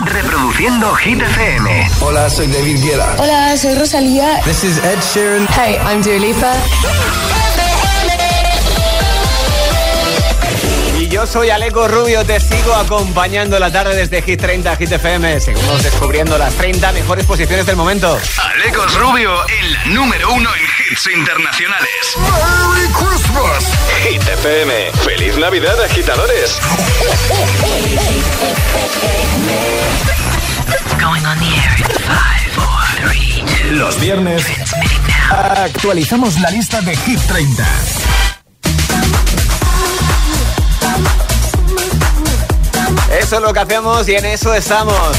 Reproduciendo 0.00 0.94
Hit 0.96 1.22
FM. 1.22 1.90
Hola, 2.00 2.28
soy 2.28 2.46
David 2.48 2.84
Guetta. 2.84 3.14
Hola, 3.18 3.56
soy 3.56 3.74
Rosalía. 3.74 4.40
This 4.44 4.62
is 4.62 4.78
Ed 4.78 4.98
Sheeran. 5.00 5.48
Hey, 5.48 5.78
I'm 5.86 6.02
Dua 6.02 6.18
Lipa. 6.18 6.52
Y 10.98 11.08
yo 11.08 11.26
soy 11.26 11.48
Aleco 11.48 11.88
Rubio, 11.88 12.24
te 12.26 12.40
sigo 12.40 12.74
acompañando 12.74 13.58
la 13.58 13.72
tarde 13.72 13.96
desde 13.96 14.20
Hit 14.20 14.40
30 14.40 14.76
Hit 14.76 14.92
FM. 14.92 15.40
Seguimos 15.40 15.82
descubriendo 15.82 16.36
las 16.36 16.52
30 16.54 16.92
mejores 16.92 17.24
posiciones 17.24 17.64
del 17.64 17.76
momento. 17.76 18.18
Alecos 18.42 18.94
Rubio, 18.98 19.32
el 19.46 19.94
número 19.94 20.32
uno 20.32 20.50
en 20.54 20.92
hits 20.92 21.06
internacionales. 21.14 22.16
¡Merry 23.36 23.58
Christmas! 23.60 23.64
Hit 24.02 24.22
FM. 24.22 24.92
¡Feliz 25.04 25.38
Navidad, 25.38 25.80
agitadores! 25.82 26.58
Los 33.70 34.00
viernes 34.00 34.46
actualizamos 35.30 36.38
la 36.40 36.50
lista 36.50 36.80
de 36.80 36.96
Hit 36.96 37.20
30. 37.20 37.66
Eso 43.20 43.36
es 43.36 43.42
lo 43.42 43.52
que 43.52 43.60
hacemos 43.60 44.08
y 44.08 44.14
en 44.14 44.24
eso 44.24 44.54
estamos. 44.54 45.16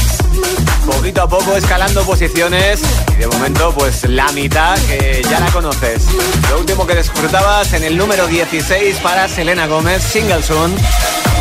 Poquito 0.86 1.22
a 1.22 1.28
poco 1.28 1.52
escalando 1.54 2.02
posiciones 2.04 2.80
de 3.18 3.26
momento 3.26 3.74
pues 3.76 4.08
la 4.08 4.30
mitad 4.32 4.78
que 4.86 5.22
ya 5.28 5.40
la 5.40 5.50
conoces. 5.50 6.06
Lo 6.50 6.60
último 6.60 6.86
que 6.86 6.94
disfrutabas 6.94 7.72
en 7.72 7.82
el 7.82 7.96
número 7.96 8.26
16 8.28 8.98
para 8.98 9.28
Selena 9.28 9.66
Gómez, 9.66 10.02
Single 10.02 10.42
Soon. 10.42 10.74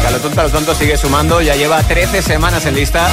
Que 0.02 0.08
a 0.08 0.12
lo 0.12 0.20
tonto 0.20 0.41
a 0.41 0.44
lo 0.45 0.50
tonto 0.50 0.73
sigue 0.73 0.98
sumando, 0.98 1.40
ya 1.41 1.55
lleva 1.55 1.81
13 1.84 2.22
semanas 2.22 2.66
en 2.66 2.76
lista, 2.76 3.08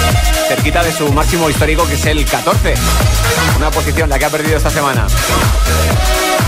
cerquita 0.49 0.83
de 0.83 0.93
su 0.93 1.13
máximo 1.13 1.51
histórico 1.51 1.87
que 1.87 1.95
es 1.95 2.07
el 2.07 2.25
14. 2.25 2.75
Una 3.57 3.71
posición 3.71 4.09
la 4.09 4.19
que 4.19 4.25
ha 4.25 4.31
perdido 4.31 4.57
esta 4.57 4.71
semana. 4.71 5.07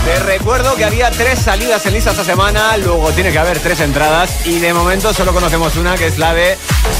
Te 0.07 0.19
recuerdo 0.19 0.73
que 0.77 0.85
había 0.85 1.11
tres 1.11 1.37
salidas 1.37 1.85
en 1.85 1.93
lista 1.93 2.11
esta 2.11 2.23
semana, 2.23 2.77
luego 2.77 3.11
tiene 3.11 3.29
que 3.29 3.39
haber 3.39 3.59
tres 3.59 3.81
entradas 3.81 4.47
y 4.47 4.57
de 4.59 4.73
momento 4.73 5.13
solo 5.13 5.33
conocemos 5.33 5.75
una 5.75 5.97
que 5.97 6.07
es 6.07 6.17
la 6.17 6.33
de 6.33 6.55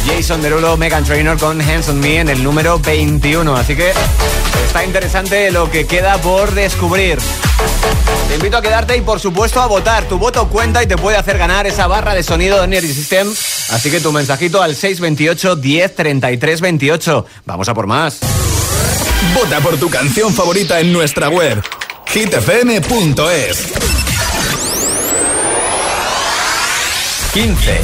Jason 0.06 0.42
Derulo, 0.42 0.76
Megan 0.76 1.06
Trainor 1.06 1.40
con 1.40 1.62
Hands 1.62 1.88
on 1.88 2.02
Me 2.02 2.20
en 2.20 2.28
el 2.28 2.44
número 2.44 2.80
21. 2.80 3.56
Así 3.56 3.78
que 3.78 3.94
está 4.66 4.84
interesante 4.84 5.52
lo 5.52 5.72
que 5.72 5.88
queda 5.88 6.18
por 6.18 6.54
descubrir. 6.54 7.18
Te 8.28 8.36
invito 8.36 8.58
a 8.58 8.62
quedarte 8.62 8.98
y 8.98 9.02
por 9.02 9.22
supuesto 9.22 9.62
a 9.62 9.68
votar. 9.68 10.04
Tu 10.10 10.18
voto 10.18 10.50
cuenta 10.50 10.84
y 10.84 10.88
te 10.88 10.98
puede 10.98 11.16
hacer 11.16 11.38
ganar 11.38 11.66
esa 11.66 11.88
barra 11.88 12.14
de 12.14 12.24
sonido 12.24 12.58
de 12.58 12.66
Energy 12.66 12.94
System. 12.94 13.30
Así 13.70 13.90
que 13.90 14.02
tu 14.02 14.12
mensajito 14.12 14.62
al 14.62 14.76
628 14.76 15.56
10 15.56 15.96
33 15.96 16.60
28. 16.60 17.26
Vamos 17.46 17.70
a 17.70 17.74
por 17.74 17.88
más. 17.88 18.20
Vota 19.34 19.62
por 19.62 19.78
tu 19.78 19.90
canción 19.90 20.34
favorita 20.34 20.82
en 20.82 20.92
nuestra 20.92 21.30
web 21.30 21.64
hitfm.es 22.14 23.74
15 27.34 27.82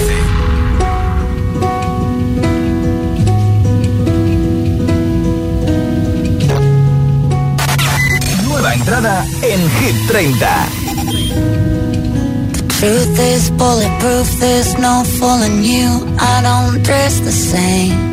Nueva 8.44 8.74
entrada 8.74 9.26
en 9.42 9.70
Hit 9.80 9.96
30 10.08 10.68
Truth 12.80 13.18
is 13.18 13.50
bulletproof, 13.52 14.40
there's 14.40 14.78
no 14.78 15.06
fooling 15.06 15.64
you. 15.64 15.88
I 16.20 16.42
don't 16.42 16.84
dress 16.84 17.22
the 17.22 17.32
same. 17.32 18.13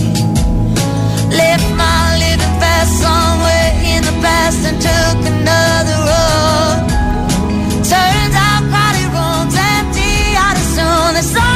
Somewhere 2.83 3.73
in 3.83 4.01
the 4.03 4.11
past 4.21 4.65
and 4.65 4.81
took 4.81 5.25
another 5.33 5.97
road. 6.09 6.79
Turns 7.85 8.35
out 8.45 8.61
crowded 8.69 9.09
rooms 9.15 9.55
empty 9.55 10.35
out 10.35 10.57
as 10.57 11.31
soon. 11.33 11.50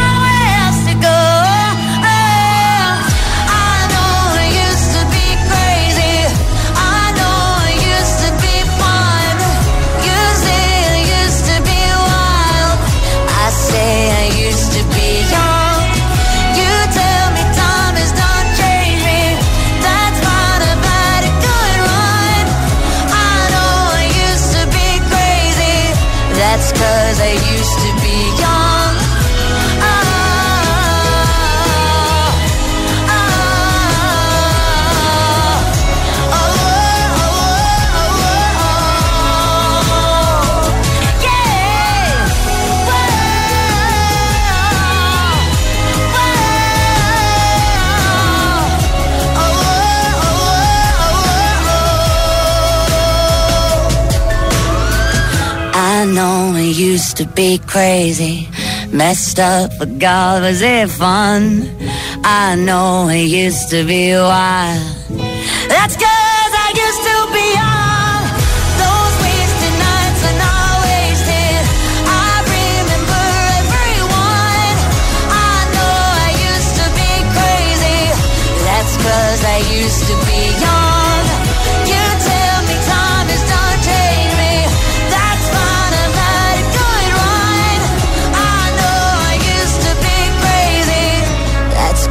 Cause 26.75 27.22
I 27.22 27.44
to 57.15 57.25
be 57.27 57.57
crazy, 57.59 58.49
messed 58.91 59.39
up, 59.39 59.71
but 59.79 59.99
God, 59.99 60.41
was 60.41 60.61
it 60.61 60.89
fun? 60.89 61.69
I 62.25 62.55
know 62.55 63.07
it 63.07 63.27
used 63.27 63.69
to 63.69 63.85
be 63.85 64.11
wild. 64.13 64.83
That's 65.71 65.95
cause 65.95 66.53
I 66.65 66.69
used 66.75 67.03
to 67.09 67.17
be. 67.31 67.50
Those 68.83 69.15
wasted 69.23 69.75
nights 69.79 70.23
wasted. 70.83 71.63
I 72.03 72.31
remember 72.51 73.25
everyone. 73.63 74.75
I 75.31 75.56
know 75.71 75.95
I 76.19 76.31
used 76.51 76.73
to 76.81 76.85
be 77.00 77.11
crazy. 77.31 78.01
That's 78.68 78.94
cause 78.97 79.41
I 79.45 79.59
used 79.71 80.03
to 80.09 80.15
be 80.27 80.39
young. 80.59 80.94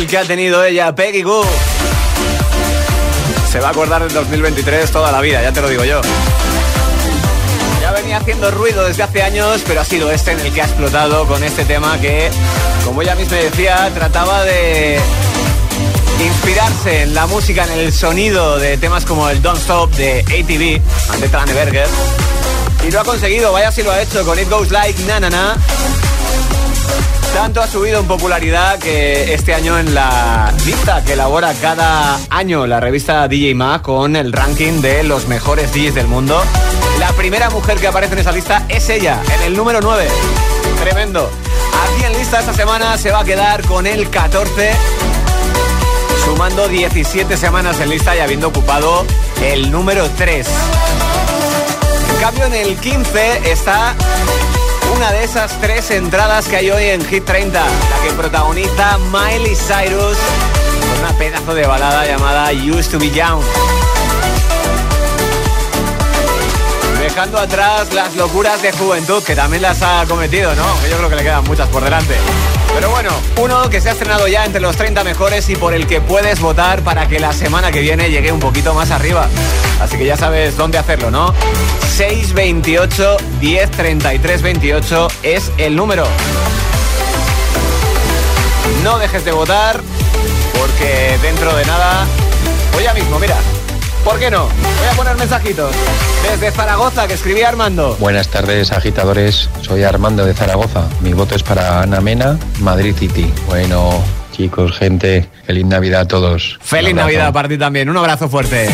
El 0.00 0.06
que 0.06 0.16
ha 0.16 0.24
tenido 0.24 0.64
ella, 0.64 0.94
Peggy 0.94 1.22
Goo. 1.22 1.44
Se 3.50 3.60
va 3.60 3.68
a 3.68 3.70
acordar 3.70 4.02
del 4.02 4.12
2023 4.12 4.90
toda 4.90 5.12
la 5.12 5.20
vida, 5.20 5.42
ya 5.42 5.52
te 5.52 5.60
lo 5.60 5.68
digo 5.68 5.84
yo. 5.84 6.00
Ya 7.82 7.92
venía 7.92 8.16
haciendo 8.16 8.50
ruido 8.50 8.84
desde 8.84 9.02
hace 9.02 9.22
años, 9.22 9.60
pero 9.66 9.82
ha 9.82 9.84
sido 9.84 10.10
este 10.10 10.32
en 10.32 10.40
el 10.40 10.52
que 10.54 10.62
ha 10.62 10.64
explotado 10.64 11.26
con 11.26 11.44
este 11.44 11.66
tema 11.66 12.00
que, 12.00 12.30
como 12.84 13.02
ella 13.02 13.14
misma 13.14 13.36
decía, 13.36 13.90
trataba 13.94 14.42
de 14.44 14.98
inspirarse 16.24 17.02
en 17.02 17.14
la 17.14 17.26
música, 17.26 17.64
en 17.64 17.72
el 17.72 17.92
sonido 17.92 18.58
de 18.58 18.78
temas 18.78 19.04
como 19.04 19.28
el 19.28 19.42
Don't 19.42 19.58
Stop 19.58 19.92
de 19.96 20.20
ATV, 20.20 21.12
ante 21.12 21.28
Traneberger. 21.28 21.88
Y 22.88 22.90
lo 22.90 23.00
ha 23.00 23.04
conseguido, 23.04 23.52
vaya 23.52 23.70
si 23.70 23.82
lo 23.82 23.90
ha 23.92 24.00
hecho 24.00 24.24
con 24.24 24.38
It 24.38 24.48
Goes 24.48 24.70
Like 24.70 25.02
Na 25.02 25.20
Na 25.20 25.28
Na. 25.28 25.56
Tanto 27.34 27.62
ha 27.62 27.66
subido 27.66 28.00
en 28.00 28.06
popularidad 28.06 28.78
que 28.78 29.32
este 29.34 29.54
año 29.54 29.78
en 29.78 29.94
la 29.94 30.52
lista 30.66 31.02
que 31.04 31.12
elabora 31.14 31.54
cada 31.54 32.18
año 32.28 32.66
la 32.66 32.80
revista 32.80 33.28
DJ 33.28 33.54
Mag 33.54 33.82
con 33.82 34.16
el 34.16 34.32
ranking 34.32 34.80
de 34.80 35.04
los 35.04 35.28
mejores 35.28 35.72
DJs 35.72 35.94
del 35.94 36.06
mundo, 36.06 36.42
la 36.98 37.12
primera 37.12 37.48
mujer 37.48 37.78
que 37.78 37.86
aparece 37.86 38.14
en 38.14 38.18
esa 38.18 38.32
lista 38.32 38.66
es 38.68 38.88
ella, 38.88 39.20
en 39.34 39.42
el 39.42 39.56
número 39.56 39.80
9. 39.80 40.08
Tremendo. 40.80 41.30
Aquí 41.84 42.04
en 42.04 42.12
lista 42.18 42.40
esta 42.40 42.52
semana 42.52 42.98
se 42.98 43.10
va 43.10 43.20
a 43.20 43.24
quedar 43.24 43.62
con 43.66 43.86
el 43.86 44.10
14, 44.10 44.72
sumando 46.24 46.68
17 46.68 47.36
semanas 47.36 47.80
en 47.80 47.90
lista 47.90 48.14
y 48.16 48.18
habiendo 48.18 48.48
ocupado 48.48 49.06
el 49.42 49.70
número 49.70 50.08
3. 50.18 50.46
En 52.10 52.20
cambio, 52.20 52.44
en 52.46 52.54
el 52.54 52.76
15 52.76 53.50
está 53.50 53.94
una 54.96 55.12
de 55.12 55.24
esas 55.24 55.60
tres 55.60 55.90
entradas 55.90 56.48
que 56.48 56.56
hay 56.56 56.70
hoy 56.70 56.84
en 56.84 57.04
Hit 57.04 57.24
30, 57.24 57.60
la 57.60 58.02
que 58.02 58.12
protagoniza 58.14 58.98
Miley 59.12 59.54
Cyrus 59.54 60.16
con 60.80 60.98
una 61.00 61.18
pedazo 61.18 61.54
de 61.54 61.66
balada 61.66 62.06
llamada 62.06 62.50
Used 62.52 62.90
to 62.90 62.98
Be 62.98 63.10
Young. 63.10 63.40
Dejando 67.00 67.38
atrás 67.38 67.92
las 67.92 68.14
locuras 68.14 68.62
de 68.62 68.72
juventud, 68.72 69.22
que 69.22 69.34
también 69.34 69.62
las 69.62 69.82
ha 69.82 70.04
cometido, 70.06 70.54
¿no? 70.54 70.64
Yo 70.88 70.96
creo 70.96 71.08
que 71.08 71.16
le 71.16 71.22
quedan 71.22 71.44
muchas 71.44 71.68
por 71.68 71.82
delante. 71.82 72.14
Pero 72.74 72.90
bueno, 72.90 73.10
uno 73.36 73.68
que 73.68 73.80
se 73.80 73.88
ha 73.88 73.92
estrenado 73.92 74.26
ya 74.28 74.44
entre 74.44 74.60
los 74.60 74.76
30 74.76 75.04
mejores 75.04 75.48
y 75.48 75.56
por 75.56 75.74
el 75.74 75.86
que 75.86 76.00
puedes 76.00 76.40
votar 76.40 76.82
para 76.82 77.08
que 77.08 77.18
la 77.18 77.32
semana 77.32 77.70
que 77.70 77.80
viene 77.80 78.10
llegue 78.10 78.32
un 78.32 78.40
poquito 78.40 78.74
más 78.74 78.90
arriba. 78.90 79.28
Así 79.80 79.96
que 79.96 80.06
ya 80.06 80.16
sabes 80.16 80.56
dónde 80.56 80.78
hacerlo, 80.78 81.10
¿no? 81.10 81.34
628 81.96 83.16
10 83.40 83.70
33 83.70 84.42
28 84.42 85.08
es 85.22 85.52
el 85.58 85.76
número. 85.76 86.06
No 88.84 88.98
dejes 88.98 89.24
de 89.24 89.32
votar 89.32 89.80
porque 90.58 91.18
dentro 91.22 91.54
de 91.54 91.66
nada, 91.66 92.06
hoy 92.76 92.84
ya 92.84 92.94
mismo, 92.94 93.18
mira, 93.18 93.36
¿por 94.04 94.18
qué 94.18 94.30
no? 94.30 94.44
Voy 94.46 94.88
a 94.90 94.96
poner 94.96 95.16
mensajitos 95.16 95.74
desde 96.22 96.50
Zaragoza 96.50 97.06
que 97.06 97.14
escribí 97.14 97.42
Armando. 97.42 97.96
Buenas 97.98 98.28
tardes, 98.28 98.72
agitadores. 98.72 99.48
Soy 99.62 99.82
Armando 99.82 100.24
de 100.24 100.34
Zaragoza. 100.34 100.84
Mi 101.00 101.12
voto 101.12 101.34
es 101.34 101.42
para 101.42 101.82
Ana 101.82 102.00
Mena, 102.00 102.38
Madrid 102.60 102.94
City. 102.96 103.32
Bueno, 103.46 104.02
chicos, 104.32 104.76
gente, 104.76 105.28
feliz 105.44 105.66
Navidad 105.66 106.02
a 106.02 106.08
todos. 106.08 106.58
Feliz. 106.62 106.94
Navidad 106.94 107.32
para 107.32 107.48
ti 107.48 107.58
también, 107.58 107.88
un 107.88 107.96
abrazo 107.96 108.28
fuerte. 108.28 108.68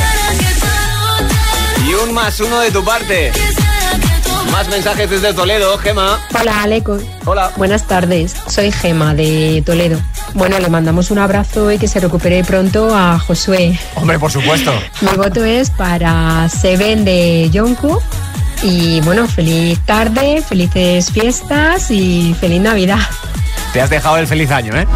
Y 1.86 1.94
un 1.94 2.14
más 2.14 2.40
uno 2.40 2.60
de 2.60 2.70
tu 2.70 2.84
parte. 2.84 3.32
Más 4.52 4.68
mensajes 4.68 5.10
desde 5.10 5.34
Toledo, 5.34 5.76
Gema. 5.78 6.18
Hola, 6.38 6.62
Aleco. 6.62 6.98
Hola. 7.24 7.52
Buenas 7.56 7.86
tardes. 7.86 8.34
Soy 8.46 8.72
Gema 8.72 9.14
de 9.14 9.62
Toledo. 9.64 10.00
Bueno, 10.34 10.58
le 10.58 10.68
mandamos 10.68 11.10
un 11.10 11.18
abrazo 11.18 11.70
y 11.72 11.78
que 11.78 11.88
se 11.88 12.00
recupere 12.00 12.44
pronto 12.44 12.94
a 12.94 13.18
Josué. 13.18 13.78
Hombre, 13.94 14.18
por 14.18 14.30
supuesto. 14.30 14.72
Mi 15.00 15.16
voto 15.16 15.44
es 15.44 15.70
para 15.70 16.48
Seven 16.48 17.04
de 17.04 17.50
Jungkook. 17.52 18.02
Y 18.62 19.00
bueno, 19.02 19.28
feliz 19.28 19.78
tarde, 19.84 20.42
felices 20.46 21.10
fiestas 21.10 21.90
y 21.90 22.34
feliz 22.40 22.60
Navidad. 22.60 23.00
Te 23.72 23.82
has 23.82 23.90
dejado 23.90 24.16
el 24.16 24.26
feliz 24.26 24.50
año, 24.50 24.74
¿eh? 24.74 24.86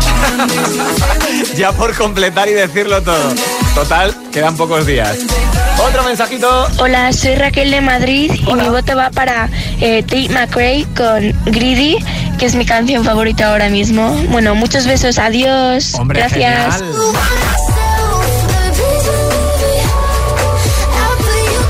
ya 1.57 1.73
por 1.73 1.95
completar 1.95 2.49
y 2.49 2.53
decirlo 2.53 3.03
todo. 3.03 3.35
Total, 3.75 4.15
quedan 4.33 4.57
pocos 4.57 4.87
días. 4.87 5.19
Otro 5.87 6.03
mensajito. 6.05 6.67
Hola, 6.79 7.13
soy 7.13 7.35
Raquel 7.37 7.71
de 7.71 7.81
Madrid 7.81 8.33
y 8.47 8.55
mi 8.55 8.69
voto 8.69 8.97
va 8.97 9.11
para 9.11 9.49
eh, 9.81 10.03
Tate 10.03 10.29
McRae 10.29 10.87
con 10.97 11.33
Greedy, 11.53 11.97
que 12.39 12.47
es 12.47 12.55
mi 12.55 12.65
canción 12.67 13.05
favorita 13.05 13.51
ahora 13.51 13.69
mismo. 13.69 14.11
Bueno, 14.31 14.55
muchos 14.55 14.87
besos, 14.87 15.19
adiós. 15.19 15.95
Hombre, 15.95 16.21
Gracias. 16.21 16.77
genial. 16.77 17.03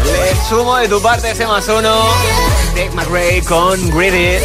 Le 0.05 0.49
sumo 0.49 0.77
de 0.77 0.89
tu 0.89 1.01
parte 1.01 1.31
ese 1.31 1.47
más 1.47 1.67
uno. 1.69 2.05
Dave 2.75 2.91
McRae 2.95 3.43
con 3.43 3.91
Greedy. 3.91 4.43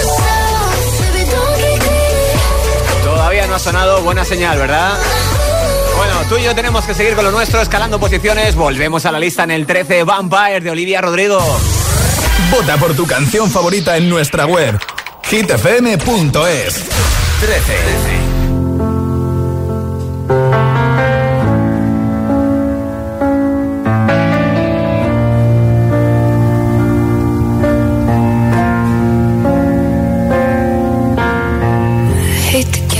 Todavía 3.03 3.47
no 3.47 3.55
ha 3.55 3.59
sonado 3.59 4.01
buena 4.01 4.23
señal, 4.25 4.57
¿verdad? 4.57 4.93
Bueno, 5.95 6.21
tú 6.29 6.37
y 6.37 6.43
yo 6.43 6.53
tenemos 6.53 6.85
que 6.85 6.93
seguir 6.93 7.15
con 7.15 7.25
lo 7.25 7.31
nuestro, 7.31 7.61
escalando 7.61 7.99
posiciones. 7.99 8.55
Volvemos 8.55 9.05
a 9.05 9.11
la 9.11 9.19
lista 9.19 9.43
en 9.43 9.51
el 9.51 9.65
13, 9.65 10.03
Vampire 10.03 10.61
de 10.61 10.69
Olivia 10.69 11.01
Rodrigo. 11.01 11.39
Vota 12.51 12.77
por 12.77 12.95
tu 12.95 13.05
canción 13.07 13.49
favorita 13.49 13.95
en 13.97 14.09
nuestra 14.09 14.45
web 14.45 14.79
hitfm.es 15.23 16.85
13. 17.39 18.24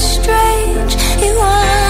strange 0.00 0.96
you 1.22 1.34
are. 1.38 1.89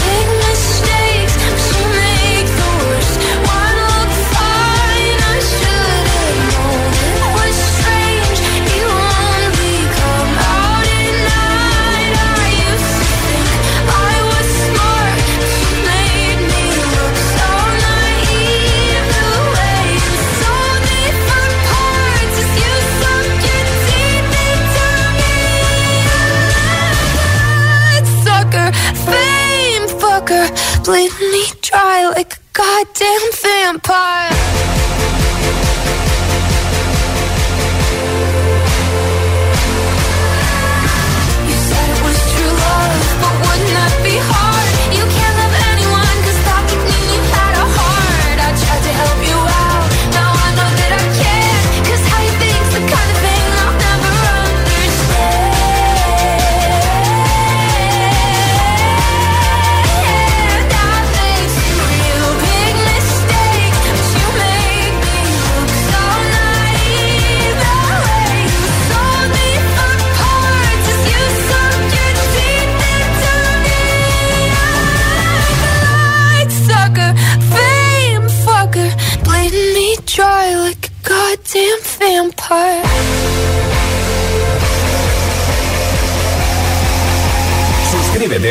goddamn 32.81 33.31
vampire 33.43 34.40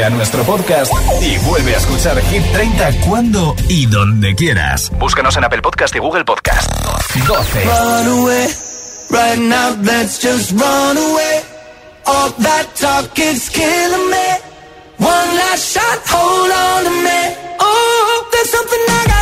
a 0.05 0.11
nuestro 0.11 0.43
podcast 0.45 0.93
y 1.21 1.37
vuelve 1.39 1.75
a 1.75 1.79
escuchar 1.79 2.21
Hit 2.23 2.43
30 2.53 3.01
cuando 3.09 3.55
y 3.69 3.87
donde 3.87 4.35
quieras. 4.35 4.91
Búscanos 4.99 5.37
en 5.37 5.45
Apple 5.45 5.63
Podcast 5.63 5.95
y 5.95 5.99
Google 5.99 6.25
Podcast. 6.25 6.71
12. 7.27 7.65
Run 7.65 8.19
away, 8.21 8.47
right 9.11 9.39
now 9.39 9.77
let's 9.83 10.23
just 10.23 10.53
run 10.53 10.97
away. 10.97 11.41
All 12.07 12.31
that 12.39 12.67
talk 12.81 13.19
is 13.19 13.51
killing 13.51 14.11
me. 14.11 14.27
One 14.99 15.37
last 15.37 15.75
shot, 15.75 16.01
hold 16.09 16.51
on 16.51 16.85
to 16.85 16.91
me. 16.91 17.37
Oh, 17.59 18.29
there's 18.33 18.51
something 18.51 18.81
I 18.89 19.07
got. 19.07 19.20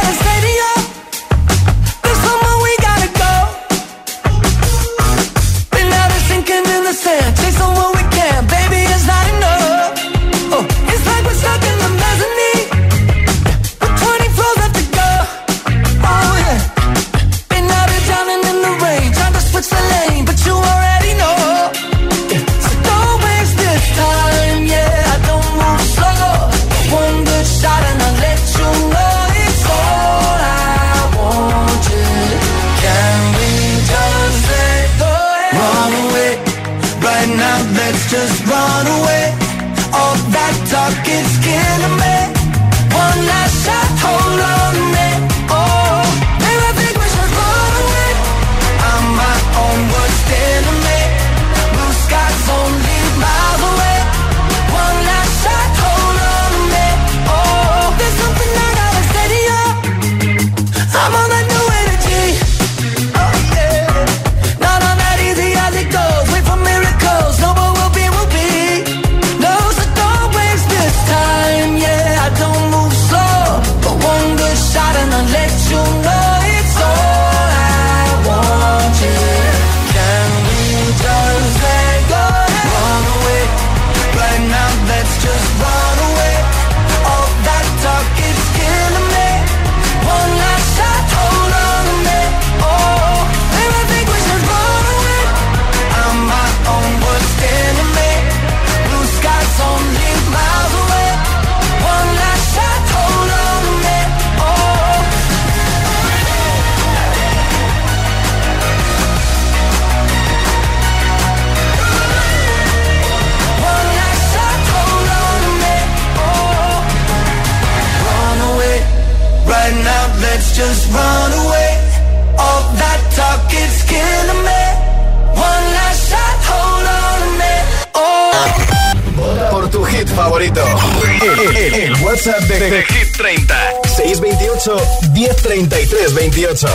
El, 131.21 131.75
el 131.75 131.95
WhatsApp 132.05 132.43
de, 132.43 132.71
de, 132.71 132.83
Hit 132.85 133.17
30. 133.17 133.55
628 133.97 134.77
1033 135.13 136.15
28. 136.15 136.69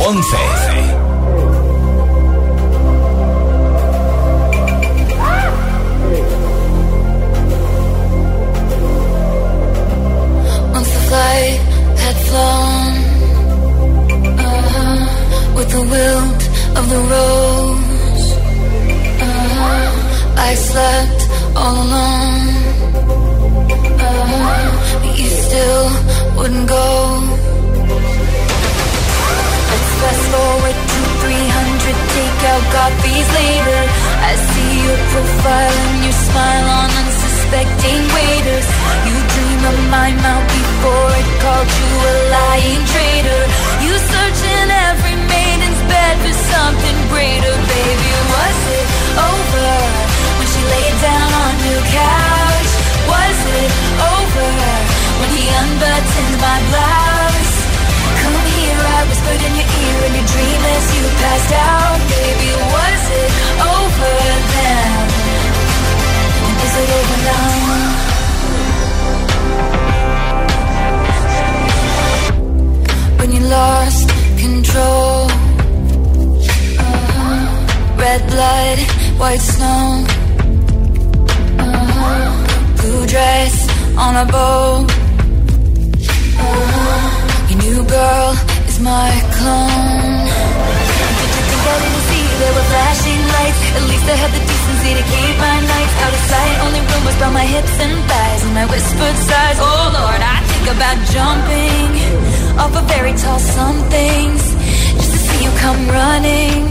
11. 0.00 1.08
flight 11.08 11.60
had 12.02 12.16
flown 12.28 12.92
uh-huh, 14.38 15.54
with 15.56 15.68
the 15.76 15.82
wilt 15.92 16.42
of 16.78 16.84
the 16.92 17.00
rose. 17.12 18.28
Uh-huh, 19.24 20.38
I 20.48 20.54
slept 20.54 21.20
all 21.56 21.76
alone. 21.86 22.37
But 25.02 25.14
you 25.20 25.28
still 25.28 25.86
wouldn't 26.36 26.68
go. 26.68 26.86
Let's 29.68 29.90
fast 30.00 30.24
forward 30.32 30.78
to 30.92 31.00
300, 31.22 31.98
take 32.16 32.40
out 32.52 32.64
copies 32.72 33.28
later. 33.40 33.80
I 34.30 34.32
see 34.48 34.72
your 34.86 35.00
profile 35.12 35.76
and 35.88 35.98
your 36.08 36.18
smile 36.28 36.68
on 36.80 36.88
unsuspecting 37.04 38.02
waiters. 38.16 38.68
You 39.08 39.16
dream 39.34 39.60
of 39.72 39.78
my 39.92 40.10
mouth 40.24 40.46
before 40.48 41.10
it 41.20 41.30
called 41.44 41.70
you 41.80 41.90
a 42.12 42.14
lying 42.32 42.82
traitor. 42.92 43.42
You 43.84 43.92
search 43.92 44.40
in 44.56 44.66
every 44.88 45.16
maiden's 45.28 45.82
bed 45.92 46.14
for 46.24 46.34
something 46.52 46.98
greater, 47.12 47.54
baby. 47.76 48.10
Was 48.32 48.60
it 48.78 48.86
over 49.30 49.68
when 50.38 50.48
she 50.48 50.60
laid 50.72 50.96
down 51.04 51.30
on 51.44 51.54
your 51.68 51.82
couch? 51.92 52.47
Was 53.10 53.38
it 53.58 53.70
over 54.12 54.48
when 55.18 55.30
he 55.36 55.44
unbuttoned 55.60 56.36
my 56.44 56.58
blouse? 56.68 57.56
Come 58.20 58.36
here, 58.52 58.82
I 58.96 59.00
whispered 59.08 59.42
in 59.48 59.54
your 59.60 59.68
ear 59.82 59.98
in 60.06 60.12
your 60.18 60.28
dream 60.34 60.62
as 60.76 60.84
you 60.94 61.04
passed 61.22 61.52
out, 61.56 61.98
baby. 62.12 62.50
Was 62.76 63.04
it 63.22 63.30
over 63.74 64.14
then? 64.54 65.06
Is 66.64 66.74
it 66.82 66.90
over 66.98 67.18
now? 67.28 67.98
when 73.18 73.32
you 73.32 73.40
lost 73.48 74.08
control. 74.38 75.26
Uh-huh. 76.78 77.96
Red 77.98 78.22
blood, 78.30 78.78
white 79.18 79.40
snow. 79.40 80.27
Blue 82.88 83.04
dress 83.04 83.68
on 84.00 84.16
a 84.16 84.24
boat. 84.32 84.88
Uh-huh. 86.40 87.52
Your 87.52 87.60
new 87.60 87.80
girl 87.84 88.32
is 88.64 88.80
my 88.80 89.12
clone. 89.36 90.24
Did 91.20 91.30
you 91.36 91.44
think 91.52 91.64
I 91.68 91.76
didn't 91.84 92.04
see 92.08 92.24
there 92.40 92.54
were 92.56 92.68
flashing 92.72 93.20
lights? 93.36 93.60
At 93.76 93.84
least 93.92 94.06
I 94.08 94.16
had 94.16 94.32
the 94.32 94.40
decency 94.40 94.92
to 94.96 95.04
keep 95.04 95.36
my 95.36 95.56
nights 95.68 95.96
out 96.00 96.12
of 96.16 96.22
sight. 96.32 96.56
Only 96.64 96.80
rumors 96.88 97.16
about 97.20 97.32
my 97.36 97.44
hips 97.44 97.76
and 97.76 97.92
thighs 98.08 98.40
and 98.48 98.54
my 98.56 98.64
whispered 98.72 99.18
sighs. 99.20 99.58
Oh 99.60 99.84
Lord, 99.92 100.20
I 100.24 100.40
think 100.48 100.66
about 100.72 100.96
jumping 101.12 101.92
off 102.56 102.72
a 102.72 102.84
very 102.88 103.12
tall 103.20 103.36
somethings 103.36 104.42
just 104.96 105.12
to 105.12 105.18
see 105.28 105.44
you 105.44 105.52
come 105.60 105.80
running 105.92 106.64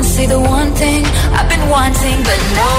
and 0.00 0.04
say 0.04 0.24
the 0.24 0.40
one 0.40 0.72
thing 0.80 1.04
I've 1.36 1.48
been 1.52 1.68
wanting, 1.68 2.18
but 2.24 2.40
no. 2.56 2.72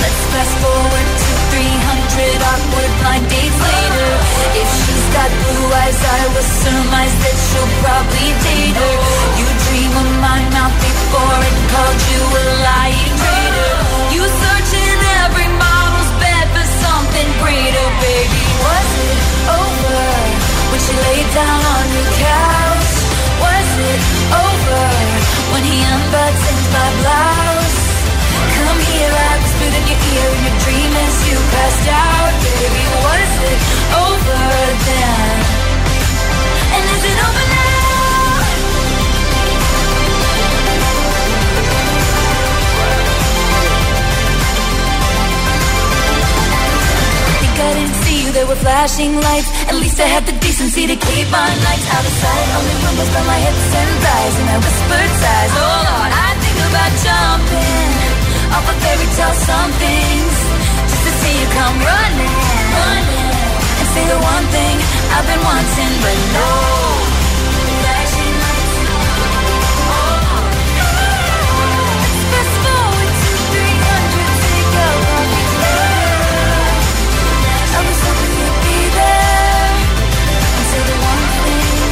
Let's 0.00 0.20
fast 0.32 0.54
forward 0.64 1.29
300 1.50 2.46
awkward 2.46 2.92
blind 3.02 3.26
dates 3.26 3.58
later. 3.58 4.10
If 4.54 4.68
she's 4.70 5.06
got 5.10 5.30
blue 5.34 5.66
eyes, 5.82 5.98
I 5.98 6.22
will 6.30 6.48
surmise 6.62 7.14
that 7.26 7.36
she'll 7.36 7.72
probably 7.82 8.30
date 8.46 8.76
her. 8.78 8.94
You 9.34 9.46
dream 9.66 9.92
of 9.98 10.10
my 10.22 10.40
mouth 10.54 10.76
before 10.78 11.38
it 11.42 11.56
called 11.74 12.00
you 12.06 12.22
a 12.22 12.44
lying 12.62 13.14
traitor. 13.18 13.74
You 14.14 14.22
search 14.22 14.70
in 14.78 14.98
every 15.26 15.48
model's 15.58 16.12
bed 16.22 16.46
for 16.54 16.66
something 16.86 17.28
greater, 17.42 17.86
baby. 17.98 18.42
Was 18.62 18.90
it 19.10 19.18
over 19.50 20.02
when 20.70 20.80
she 20.80 20.94
laid 20.94 21.28
down 21.34 21.60
on 21.66 21.84
your 21.90 22.10
couch? 22.14 22.94
Was 23.42 23.70
it 23.90 24.00
over 24.38 24.82
when 25.50 25.62
he 25.66 25.76
unbuttoned 25.82 26.66
my 26.74 26.88
blouse? 27.02 27.59
Come 28.60 28.80
here, 28.92 29.14
I 29.28 29.32
whispered 29.42 29.74
in 29.78 29.84
your 29.90 30.00
ear 30.10 30.28
in 30.36 30.40
your 30.46 30.56
dream 30.64 30.92
as 31.04 31.14
you 31.28 31.36
passed 31.54 31.88
out, 31.88 32.32
baby. 32.44 32.84
Was 33.04 33.32
it 33.50 33.60
over 34.04 34.42
then? 34.86 35.36
And 36.74 36.84
is 36.94 37.02
it 37.10 37.18
over 37.26 37.44
now? 37.56 37.70
I 47.60 47.72
didn't 47.74 47.94
see 48.02 48.24
you, 48.24 48.32
there 48.32 48.46
were 48.46 48.56
flashing 48.56 49.14
lights. 49.20 49.50
At 49.68 49.76
least 49.76 50.00
I 50.00 50.08
had 50.08 50.24
the 50.26 50.32
decency 50.40 50.86
to 50.86 50.96
keep 50.96 51.30
my 51.30 51.44
lights 51.44 51.88
out 51.92 52.04
of 52.04 52.14
sight. 52.18 52.46
Only 52.56 52.74
rumors 52.82 53.10
about 53.12 53.26
my 53.26 53.38
hips 53.38 53.74
and 53.80 53.90
thighs 54.00 54.34
and 54.40 54.48
I 54.48 54.56
whispered 54.64 55.12
sighs. 55.22 55.52
Oh 55.54 55.78
Lord, 55.86 56.12
I 56.26 56.30
think 56.40 56.58
about 56.66 56.92
jumping 57.04 58.19
off 58.54 58.66
a 58.66 58.74
fairy 58.82 59.08
tale 59.16 59.36
somethings 59.46 60.36
just 60.90 61.02
to 61.06 61.12
see 61.20 61.34
you 61.40 61.46
come 61.54 61.76
running, 61.78 62.34
running 62.74 63.30
and 63.78 63.88
say 63.94 64.04
the 64.10 64.18
one 64.18 64.46
thing 64.54 64.76
I've 65.14 65.26
been 65.30 65.42
wanting, 65.42 65.94
but 66.04 66.18
no. 66.34 66.50
Lights. 67.86 68.16
Fast 72.30 72.54
forward 72.64 73.12
to 73.22 73.30
300, 73.50 74.30
take 74.44 74.74
out 74.84 75.00
all 75.10 75.26
these. 75.30 75.56
I 77.70 77.80
was 77.86 77.98
hoping 78.06 78.32
you'd 78.40 78.58
be 78.66 78.78
there 78.98 79.74
and 80.56 80.64
say 80.70 80.82
the 80.90 80.96
one 81.10 81.24
thing 81.44 81.86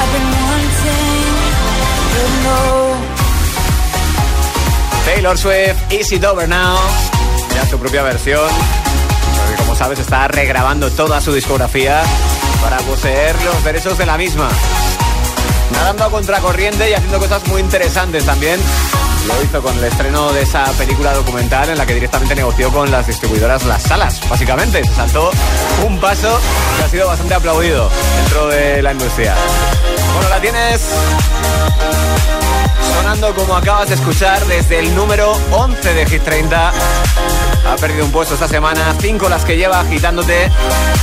I've 0.00 0.10
been 0.14 0.28
wanting, 0.44 1.28
but 2.12 2.30
no. 2.44 2.89
Taylor 5.14 5.36
Swift, 5.36 5.92
Is 5.92 6.12
It 6.12 6.24
Over 6.24 6.48
Now. 6.48 6.78
Ya 7.56 7.66
su 7.66 7.76
propia 7.80 8.04
versión. 8.04 8.48
Porque 9.36 9.60
como 9.60 9.74
sabes 9.74 9.98
está 9.98 10.28
regrabando 10.28 10.88
toda 10.92 11.20
su 11.20 11.34
discografía 11.34 12.00
para 12.62 12.78
poseer 12.78 13.34
los 13.42 13.64
derechos 13.64 13.98
de 13.98 14.06
la 14.06 14.16
misma. 14.16 14.48
Nadando 15.72 16.04
a 16.04 16.10
contracorriente 16.10 16.88
y 16.88 16.94
haciendo 16.94 17.18
cosas 17.18 17.44
muy 17.48 17.60
interesantes 17.60 18.24
también. 18.24 18.60
Lo 19.26 19.42
hizo 19.42 19.60
con 19.60 19.76
el 19.76 19.84
estreno 19.84 20.32
de 20.32 20.42
esa 20.42 20.64
película 20.74 21.12
documental 21.12 21.68
en 21.70 21.78
la 21.78 21.86
que 21.86 21.94
directamente 21.94 22.36
negoció 22.36 22.70
con 22.70 22.88
las 22.92 23.08
distribuidoras 23.08 23.64
las 23.64 23.82
salas, 23.82 24.20
básicamente. 24.30 24.84
Se 24.84 24.94
saltó 24.94 25.32
un 25.84 25.98
paso 25.98 26.38
que 26.76 26.84
ha 26.84 26.88
sido 26.88 27.08
bastante 27.08 27.34
aplaudido 27.34 27.90
dentro 28.22 28.46
de 28.46 28.80
la 28.80 28.92
industria. 28.92 29.34
Bueno, 30.14 30.28
la 30.28 30.40
tienes 30.40 30.80
sonando 32.94 33.34
como 33.34 33.56
acabas 33.56 33.88
de 33.88 33.94
escuchar 33.94 34.44
desde 34.46 34.78
el 34.78 34.94
número 34.94 35.32
11 35.50 35.94
de 35.94 36.06
Hit 36.06 36.22
30. 36.22 36.72
Ha 37.66 37.76
perdido 37.76 38.04
un 38.04 38.12
puesto 38.12 38.34
esta 38.34 38.48
semana, 38.48 38.94
5 39.00 39.28
las 39.28 39.44
que 39.44 39.56
lleva 39.56 39.80
agitándote. 39.80 40.50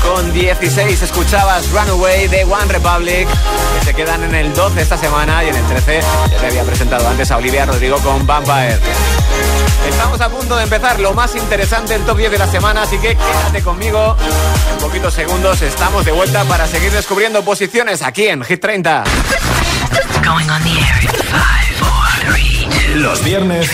Con 0.01 0.33
16 0.33 1.01
escuchabas 1.01 1.69
Runaway 1.71 2.27
de 2.27 2.43
One 2.43 2.65
Republic, 2.67 3.27
que 3.27 3.85
se 3.85 3.93
quedan 3.93 4.23
en 4.23 4.35
el 4.35 4.53
12 4.53 4.81
esta 4.81 4.97
semana 4.97 5.43
y 5.43 5.49
en 5.49 5.55
el 5.55 5.65
13 5.65 6.01
ya 6.31 6.37
te 6.37 6.47
había 6.47 6.63
presentado 6.63 7.07
antes 7.07 7.31
a 7.31 7.37
Olivia 7.37 7.65
Rodrigo 7.65 7.97
con 7.99 8.25
Vampire. 8.25 8.79
Estamos 9.87 10.19
a 10.19 10.29
punto 10.29 10.57
de 10.57 10.63
empezar 10.63 10.99
lo 10.99 11.13
más 11.13 11.35
interesante, 11.35 11.95
el 11.95 12.03
top 12.03 12.17
10 12.17 12.31
de 12.31 12.37
la 12.37 12.47
semana, 12.47 12.83
así 12.83 12.97
que 12.97 13.15
quédate 13.15 13.61
conmigo. 13.61 14.17
En 14.73 14.77
poquitos 14.79 15.13
segundos 15.13 15.61
estamos 15.61 16.05
de 16.05 16.11
vuelta 16.11 16.43
para 16.43 16.67
seguir 16.67 16.91
descubriendo 16.91 17.43
posiciones 17.43 18.01
aquí 18.01 18.27
en 18.27 18.43
Hit 18.43 18.59
30. 18.59 19.03
Los 22.95 23.23
viernes 23.23 23.69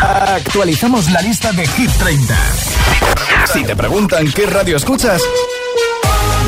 actualizamos 0.00 1.10
la 1.10 1.20
lista 1.20 1.52
de 1.52 1.66
Hit 1.66 1.90
30. 1.90 2.36
Si 3.52 3.64
te 3.64 3.76
preguntan 3.76 4.30
qué 4.32 4.46
radio 4.46 4.76
escuchas, 4.76 5.22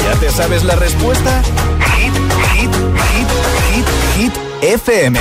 ¿ya 0.04 0.18
te 0.18 0.30
sabes 0.30 0.64
la 0.64 0.76
respuesta? 0.76 1.42
Hit, 1.96 2.14
hit, 2.52 2.74
hit, 3.12 3.28
hit, 3.72 3.86
hit 4.16 4.32
FM. 4.62 5.18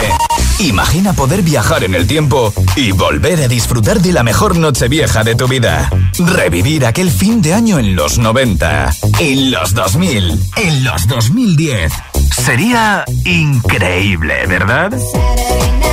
Imagina 0.60 1.12
poder 1.14 1.42
viajar 1.42 1.84
en 1.84 1.96
el 1.96 2.08
tiempo 2.08 2.54
y 2.78 2.92
volver 2.92 3.42
a 3.42 3.48
disfrutar 3.48 4.00
de 4.00 4.14
la 4.14 4.24
mejor 4.24 4.58
noche 4.58 4.88
vieja 4.88 5.24
de 5.24 5.36
tu 5.36 5.48
vida. 5.48 5.90
Revivir 6.18 6.86
aquel 6.86 7.12
fin 7.12 7.42
de 7.42 7.54
año 7.54 7.78
en 7.78 7.96
los 7.96 8.18
90, 8.18 8.90
en 9.20 9.52
los 9.52 9.74
2000, 9.74 10.40
en 10.56 10.84
los 10.86 11.08
2010. 11.08 11.92
Sería 12.32 13.04
increíble, 13.26 14.46
¿verdad? 14.48 14.94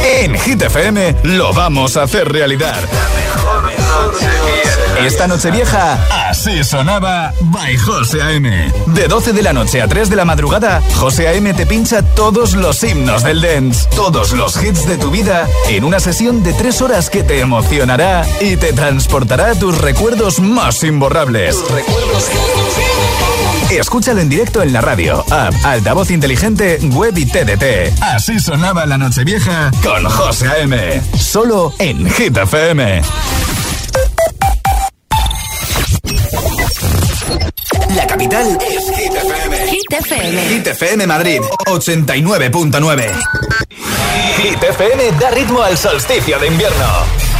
En 0.02 0.38
Hit 0.38 0.62
FM 0.62 1.16
lo 1.22 1.52
vamos 1.52 1.96
a 1.96 2.02
hacer 2.02 2.30
realidad. 2.30 2.76
Esta 5.00 5.26
noche 5.26 5.50
vieja, 5.50 5.98
así 6.28 6.62
sonaba 6.62 7.32
by 7.40 7.76
José 7.76 8.22
A.M. 8.22 8.72
De 8.86 9.08
12 9.08 9.32
de 9.32 9.42
la 9.42 9.52
noche 9.52 9.82
a 9.82 9.88
3 9.88 10.10
de 10.10 10.16
la 10.16 10.24
madrugada, 10.24 10.82
José 10.94 11.28
A.M. 11.28 11.54
te 11.54 11.66
pincha 11.66 12.02
todos 12.02 12.54
los 12.54 12.82
himnos 12.84 13.22
del 13.24 13.40
dance, 13.40 13.88
todos 13.96 14.32
los 14.32 14.62
hits 14.62 14.86
de 14.86 14.98
tu 14.98 15.10
vida, 15.10 15.48
en 15.68 15.84
una 15.84 15.98
sesión 15.98 16.42
de 16.42 16.52
3 16.52 16.82
horas 16.82 17.10
que 17.10 17.22
te 17.22 17.40
emocionará 17.40 18.24
y 18.40 18.56
te 18.56 18.72
transportará 18.72 19.50
a 19.50 19.54
tus 19.54 19.78
recuerdos 19.78 20.38
más 20.40 20.82
imborrables. 20.84 21.56
Escúchalo 23.78 24.20
en 24.20 24.28
directo 24.28 24.62
en 24.62 24.72
la 24.72 24.80
radio, 24.80 25.24
app, 25.30 25.54
altavoz 25.64 26.10
inteligente, 26.10 26.78
web 26.92 27.16
y 27.16 27.26
TDT. 27.26 28.02
Así 28.02 28.38
sonaba 28.38 28.86
la 28.86 28.98
noche 28.98 29.24
vieja 29.24 29.70
con 29.82 30.04
José 30.04 30.46
A.M. 30.48 31.00
Solo 31.18 31.72
en 31.78 32.08
Hit 32.10 32.36
FM. 32.36 33.02
La 37.94 38.06
capital 38.06 38.58
es 38.60 38.84
Hit 38.96 39.12
FM. 39.12 39.66
Hit 39.68 39.92
FM. 39.92 40.48
Hit 40.48 40.66
FM 40.66 41.06
Madrid, 41.06 41.40
89.9. 41.66 43.06
Hit 44.36 44.62
FM 44.62 45.12
da 45.20 45.30
ritmo 45.30 45.62
al 45.62 45.76
solsticio 45.76 46.38
de 46.38 46.46
invierno. 46.46 47.31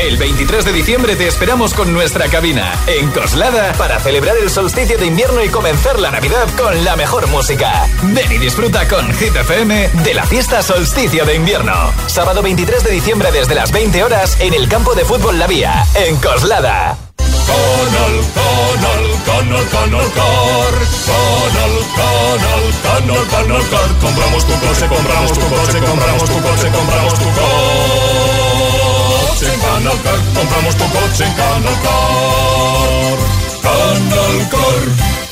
El 0.00 0.16
23 0.16 0.64
de 0.64 0.72
diciembre 0.72 1.14
te 1.14 1.26
esperamos 1.26 1.74
con 1.74 1.92
nuestra 1.92 2.26
cabina 2.28 2.72
en 2.86 3.10
Coslada 3.10 3.74
para 3.74 4.00
celebrar 4.00 4.34
el 4.38 4.48
solsticio 4.48 4.96
de 4.96 5.04
invierno 5.04 5.44
y 5.44 5.50
comenzar 5.50 5.98
la 5.98 6.10
Navidad 6.10 6.48
con 6.56 6.84
la 6.84 6.96
mejor 6.96 7.26
música. 7.26 7.86
Ven 8.04 8.32
y 8.32 8.38
disfruta 8.38 8.88
con 8.88 9.12
Hit 9.12 9.34
de 9.34 10.14
la 10.14 10.24
fiesta 10.24 10.62
solsticio 10.62 11.26
de 11.26 11.34
invierno. 11.34 11.92
Sábado 12.06 12.40
23 12.40 12.82
de 12.82 12.92
diciembre 12.92 13.30
desde 13.30 13.54
las 13.54 13.72
20 13.72 14.02
horas 14.02 14.40
en 14.40 14.54
el 14.54 14.68
campo 14.68 14.94
de 14.94 15.04
fútbol 15.04 15.38
La 15.38 15.46
Vía, 15.46 15.84
en 15.94 16.16
Coslada. 16.16 16.96
Conal, 17.18 18.20
Conal, 19.26 19.68
Conal 19.68 20.12
Car. 20.12 20.74
Conal, 21.04 21.74
Conal, 21.94 23.04
Conal, 23.04 23.26
Conal 23.28 23.68
Car. 23.68 23.98
Compramos 24.00 24.46
tu 24.46 24.52
coche, 24.66 24.88
compramos 24.88 25.32
tu 25.32 25.40
coche, 25.40 25.78
compramos 25.78 26.24
tu 26.24 26.40
coche, 26.40 26.70
compramos 26.70 27.14
tu 27.14 27.24
coche 27.24 28.49
coche 29.40 29.54
en 29.54 29.60
Canalcar, 29.60 30.18
compramos 30.34 30.76
tu 30.76 30.84
coche 30.90 31.24
en 31.24 31.32
Canalcar. 31.32 33.18
Canalcar. 33.62 35.29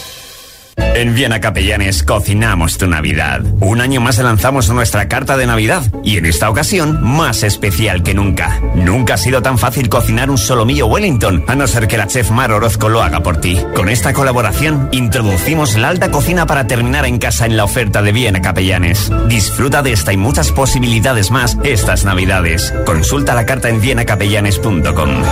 En 0.79 1.15
Viena 1.15 1.41
Capellanes 1.41 2.03
cocinamos 2.03 2.77
tu 2.79 2.87
Navidad. 2.87 3.43
Un 3.61 3.81
año 3.81 4.01
más 4.01 4.19
lanzamos 4.19 4.69
nuestra 4.71 5.09
carta 5.09 5.37
de 5.37 5.47
Navidad 5.47 5.83
y 6.03 6.17
en 6.17 6.27
esta 6.27 6.51
ocasión 6.51 7.03
más 7.03 7.43
especial 7.43 8.03
que 8.03 8.15
nunca. 8.15 8.61
Nunca 8.75 9.15
ha 9.15 9.17
sido 9.17 9.43
tan 9.43 9.59
fácil 9.59 9.89
cocinar 9.89 10.31
un 10.31 10.39
solomillo 10.39 10.87
Wellington, 10.87 11.45
a 11.47 11.55
no 11.55 11.67
ser 11.67 11.87
que 11.87 11.99
la 11.99 12.07
chef 12.07 12.31
Mar 12.31 12.53
Orozco 12.53 12.89
lo 12.89 13.03
haga 13.03 13.23
por 13.23 13.41
ti. 13.41 13.61
Con 13.75 13.89
esta 13.89 14.13
colaboración 14.13 14.89
introducimos 14.93 15.77
la 15.77 15.89
alta 15.89 16.11
cocina 16.11 16.47
para 16.47 16.67
terminar 16.67 17.07
en 17.07 17.19
casa 17.19 17.47
en 17.47 17.57
la 17.57 17.65
oferta 17.65 18.03
de 18.03 18.13
Viena 18.13 18.43
Capellanes. 18.43 19.11
Disfruta 19.29 19.83
de 19.83 19.93
esta 19.93 20.13
y 20.13 20.17
muchas 20.17 20.51
posibilidades 20.51 21.31
más 21.31 21.59
estas 21.63 22.05
Navidades. 22.05 22.75
Consulta 22.85 23.35
la 23.35 23.47
carta 23.47 23.69
en 23.69 23.81
vienacapellanes.com. 23.81 25.23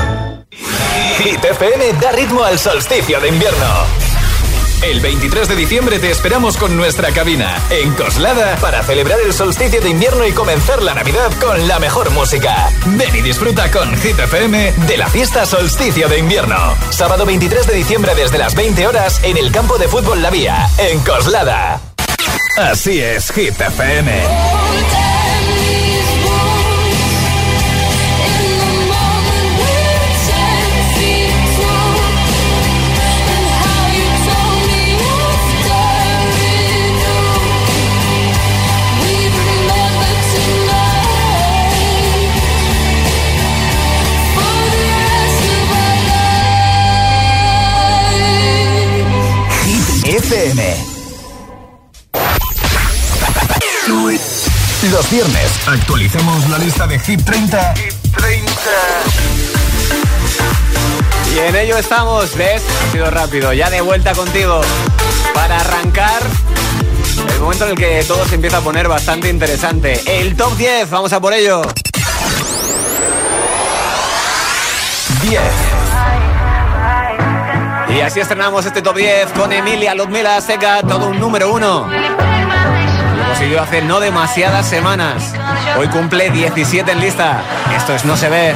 Hit 1.19 1.41
da 2.01 2.13
ritmo 2.13 2.45
al 2.45 2.59
solsticio 2.59 3.21
de 3.21 3.29
invierno. 3.29 4.16
El 4.83 5.01
23 5.01 5.49
de 5.49 5.57
diciembre 5.57 5.99
te 5.99 6.11
esperamos 6.11 6.57
con 6.57 6.77
nuestra 6.77 7.11
cabina 7.11 7.61
en 7.71 7.93
Coslada 7.95 8.57
para 8.57 8.83
celebrar 8.83 9.19
el 9.25 9.33
solsticio 9.33 9.81
de 9.81 9.89
invierno 9.89 10.27
y 10.27 10.33
comenzar 10.33 10.83
la 10.83 10.95
Navidad 10.95 11.33
con 11.41 11.67
la 11.67 11.79
mejor 11.79 12.11
música. 12.11 12.69
Ven 12.85 13.15
y 13.17 13.23
disfruta 13.23 13.71
con 13.71 13.97
Hit 13.97 14.19
FM 14.19 14.73
de 14.87 14.97
la 14.97 15.09
fiesta 15.09 15.47
solsticio 15.47 16.09
de 16.09 16.19
invierno. 16.19 16.57
Sábado 16.91 17.25
23 17.25 17.67
de 17.67 17.75
diciembre 17.75 18.15
desde 18.15 18.39
las 18.39 18.55
20 18.55 18.87
horas 18.87 19.21
en 19.25 19.37
el 19.37 19.51
campo 19.51 19.79
de 19.79 19.89
fútbol 19.89 20.23
La 20.23 20.31
Vía, 20.31 20.69
en 20.79 21.01
Coslada. 21.01 21.81
Así 22.59 23.01
es, 23.01 23.33
Hit 23.33 23.59
FM. 23.59 25.16
Viernes 55.67 55.81
actualizamos 55.81 56.49
la 56.49 56.59
lista 56.59 56.87
de 56.87 56.99
Hit 56.99 57.25
30. 57.25 57.75
Hit 57.75 57.95
30. 58.17 58.51
Y 61.35 61.39
en 61.39 61.57
ello 61.57 61.77
estamos, 61.77 62.35
¿ves? 62.37 62.63
Ha 62.89 62.93
sido 62.93 63.11
rápido, 63.11 63.53
ya 63.53 63.69
de 63.71 63.81
vuelta 63.81 64.15
contigo 64.15 64.61
para 65.35 65.61
arrancar 65.61 66.23
el 67.33 67.41
momento 67.41 67.65
en 67.65 67.71
el 67.73 67.77
que 67.77 68.05
todo 68.07 68.25
se 68.27 68.37
empieza 68.37 68.59
a 68.59 68.61
poner 68.61 68.89
bastante 68.89 69.29
interesante. 69.29 70.01
El 70.07 70.37
top 70.37 70.57
10, 70.57 70.91
vamos 70.91 71.13
a 71.13 71.21
por 71.21 71.33
ello. 71.35 71.63
10. 75.23 75.41
Y 77.97 78.01
así 78.01 78.21
estrenamos 78.21 78.65
este 78.67 78.83
top 78.83 78.97
10 78.97 79.33
con 79.33 79.53
Emilia 79.53 79.95
Ludmila 79.95 80.41
Seca, 80.41 80.83
todo 80.83 81.09
un 81.09 81.19
número 81.19 81.53
uno. 81.53 81.89
Lo 83.17 83.29
consiguió 83.29 83.63
hace 83.63 83.83
no 83.83 84.01
demasiadas 84.01 84.69
semanas. 84.69 85.36
Hoy 85.79 85.89
cumple 85.89 86.31
17 86.31 86.91
en 86.91 87.01
lista. 87.01 87.43
Esto 87.77 87.95
es 87.95 88.05
No 88.05 88.17
se 88.17 88.29
ve. 88.29 88.55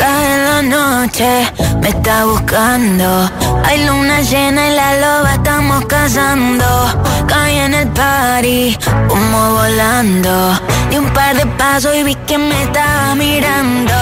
La 0.00 0.62
noche, 0.62 1.52
me 1.80 1.88
está 1.88 2.24
buscando. 2.24 3.30
Hay 3.64 3.86
luna 3.86 4.20
llena 4.22 4.68
y 4.68 4.74
la 4.74 4.94
loba 4.94 5.34
estamos 5.34 5.84
cazando. 5.86 6.64
Caí 7.26 7.58
en 7.58 7.74
el 7.74 7.88
party, 7.88 8.76
como 9.08 9.52
volando. 9.52 10.60
Di 10.90 10.98
un 10.98 11.10
par 11.10 11.36
de 11.36 11.46
pasos 11.46 11.94
y 11.94 12.02
vi 12.02 12.14
que 12.26 12.38
me 12.38 12.62
estaba 12.64 13.14
mirando. 13.14 13.94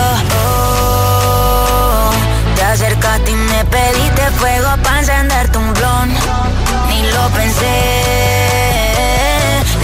Oh, 0.45 2.11
te 2.57 2.63
acercaste 2.63 3.31
y 3.31 3.35
me 3.35 3.65
pediste 3.67 4.23
fuego 4.39 4.69
para 4.83 5.01
encenderte 5.01 5.59
un 5.59 5.73
blon. 5.75 6.09
Ni 6.89 7.03
lo 7.13 7.29
pensé. 7.31 8.11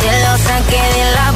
Te 0.01 0.23
lo 0.25 0.39
saqué 0.39 0.83
de 0.97 1.11
la 1.15 1.36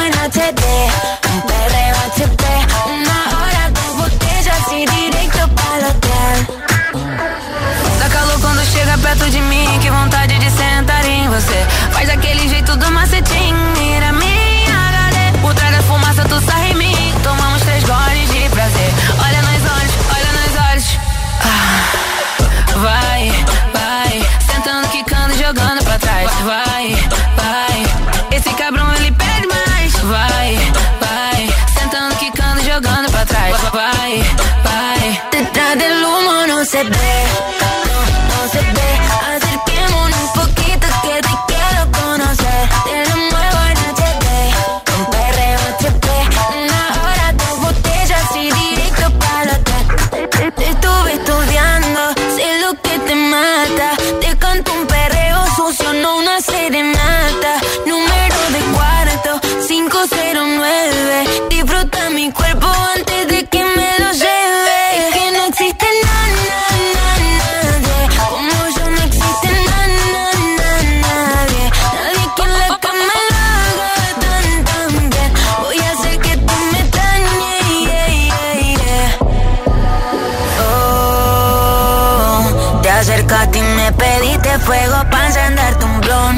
fuego 84.71 85.03
para 85.11 85.27
encenderte 85.27 85.85
un 85.85 85.99
blon. 86.01 86.35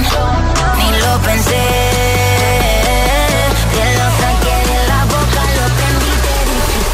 Ni 0.78 0.90
lo 1.04 1.14
pensé. 1.28 1.66
Te 3.76 3.86
lo 4.00 4.08
saqué 4.22 4.58
de 4.72 4.80
la 4.92 5.02
boca, 5.14 5.42
lo 5.58 5.66
prendí, 5.78 6.14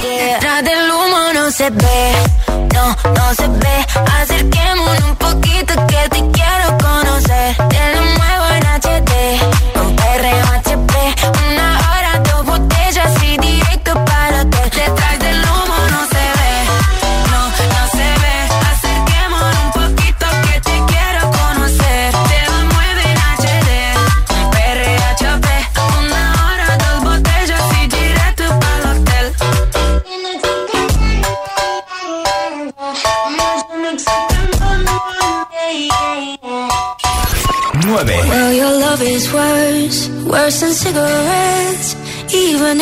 te 0.01 0.11
detrás 0.25 0.63
del 0.69 0.91
humo 0.91 1.21
no 1.33 1.51
se 1.51 1.69
ve, 1.69 2.08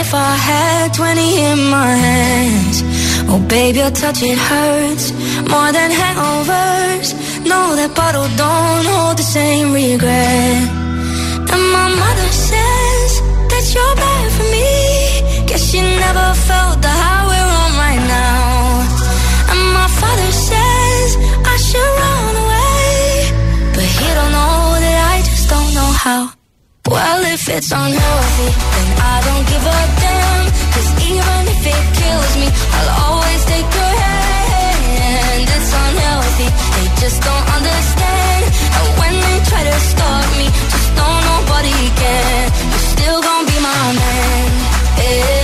if 0.08 0.14
I 0.14 0.36
had 0.52 0.94
20 0.94 1.42
in 1.52 1.60
my 1.70 1.92
hands. 2.06 2.78
Oh, 3.30 3.40
baby, 3.50 3.80
your 3.80 3.92
touch, 3.92 4.20
it 4.24 4.40
hurts 4.50 5.06
more 5.52 5.70
than 5.76 5.90
hangovers. 6.00 7.10
No, 7.52 7.60
that 7.80 7.92
bottle 7.94 8.30
don't 8.44 8.86
hold 8.94 9.16
the 9.22 9.28
same 9.38 9.68
regret. 9.74 10.64
And 11.54 11.64
my 11.78 11.88
mother 12.04 12.30
says 12.50 13.12
that 13.52 13.66
you're 13.74 13.96
bad 14.06 14.28
for 14.36 14.48
me. 14.56 14.72
Guess 15.48 15.64
she 15.70 15.80
never 16.06 16.28
felt 16.48 16.78
the 16.86 16.94
high 17.04 17.24
we're 17.30 17.52
on 17.64 17.72
right 17.86 18.04
now. 18.18 18.32
And 19.52 19.62
my 19.80 19.90
father 20.00 20.32
says 20.48 21.10
I 21.54 21.56
should 21.68 21.92
run 22.02 22.34
away. 22.46 22.96
But 23.76 23.88
he 23.98 24.08
don't 24.18 24.34
know 24.38 24.60
that 24.84 24.98
I 25.14 25.16
just 25.30 25.46
don't 25.52 25.72
know 25.78 25.92
how. 26.04 26.37
Well, 26.98 27.22
if 27.26 27.48
it's 27.48 27.72
unhealthy, 27.72 28.50
then 28.74 28.90
I 29.14 29.16
don't 29.28 29.46
give 29.52 29.66
a 29.78 29.82
damn. 30.02 30.46
Cause 30.74 30.90
even 31.10 31.40
if 31.54 31.62
it 31.76 31.84
kills 31.94 32.32
me, 32.42 32.48
I'll 32.78 32.92
always 33.06 33.42
take 33.46 33.70
your 33.80 33.96
hand. 34.02 35.46
It's 35.56 35.72
unhealthy, 35.86 36.50
they 36.74 36.88
just 37.02 37.22
don't 37.22 37.48
understand. 37.58 38.44
And 38.78 38.88
when 38.98 39.14
they 39.26 39.38
try 39.50 39.64
to 39.70 39.78
stop 39.94 40.26
me, 40.42 40.48
just 40.74 40.90
know 40.98 41.14
nobody 41.34 41.78
can. 42.02 42.44
You're 42.72 42.88
still 42.98 43.20
gonna 43.22 43.46
be 43.52 43.58
my 43.62 43.86
man. 44.02 44.50
Hey, 44.98 45.37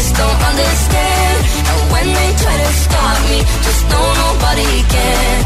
just 0.00 0.14
don't 0.16 0.42
understand. 0.50 1.36
And 1.70 1.92
when 1.92 2.06
they 2.06 2.30
try 2.42 2.56
to 2.56 2.70
stop 2.84 3.16
me, 3.28 3.38
just 3.66 3.82
know 3.90 4.06
nobody 4.24 4.82
can. 4.88 5.39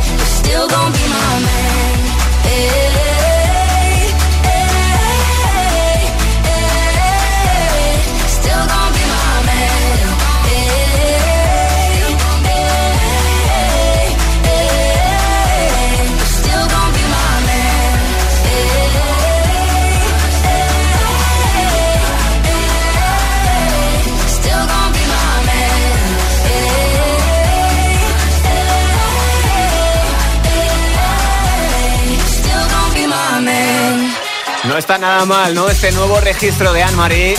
No 34.75 34.79
está 34.79 34.99
nada 34.99 35.25
mal, 35.25 35.55
¿no? 35.55 35.71
Este 35.71 35.93
nuevo 35.93 36.19
registro 36.19 36.73
de 36.73 36.83
Anne-Marie. 36.83 37.37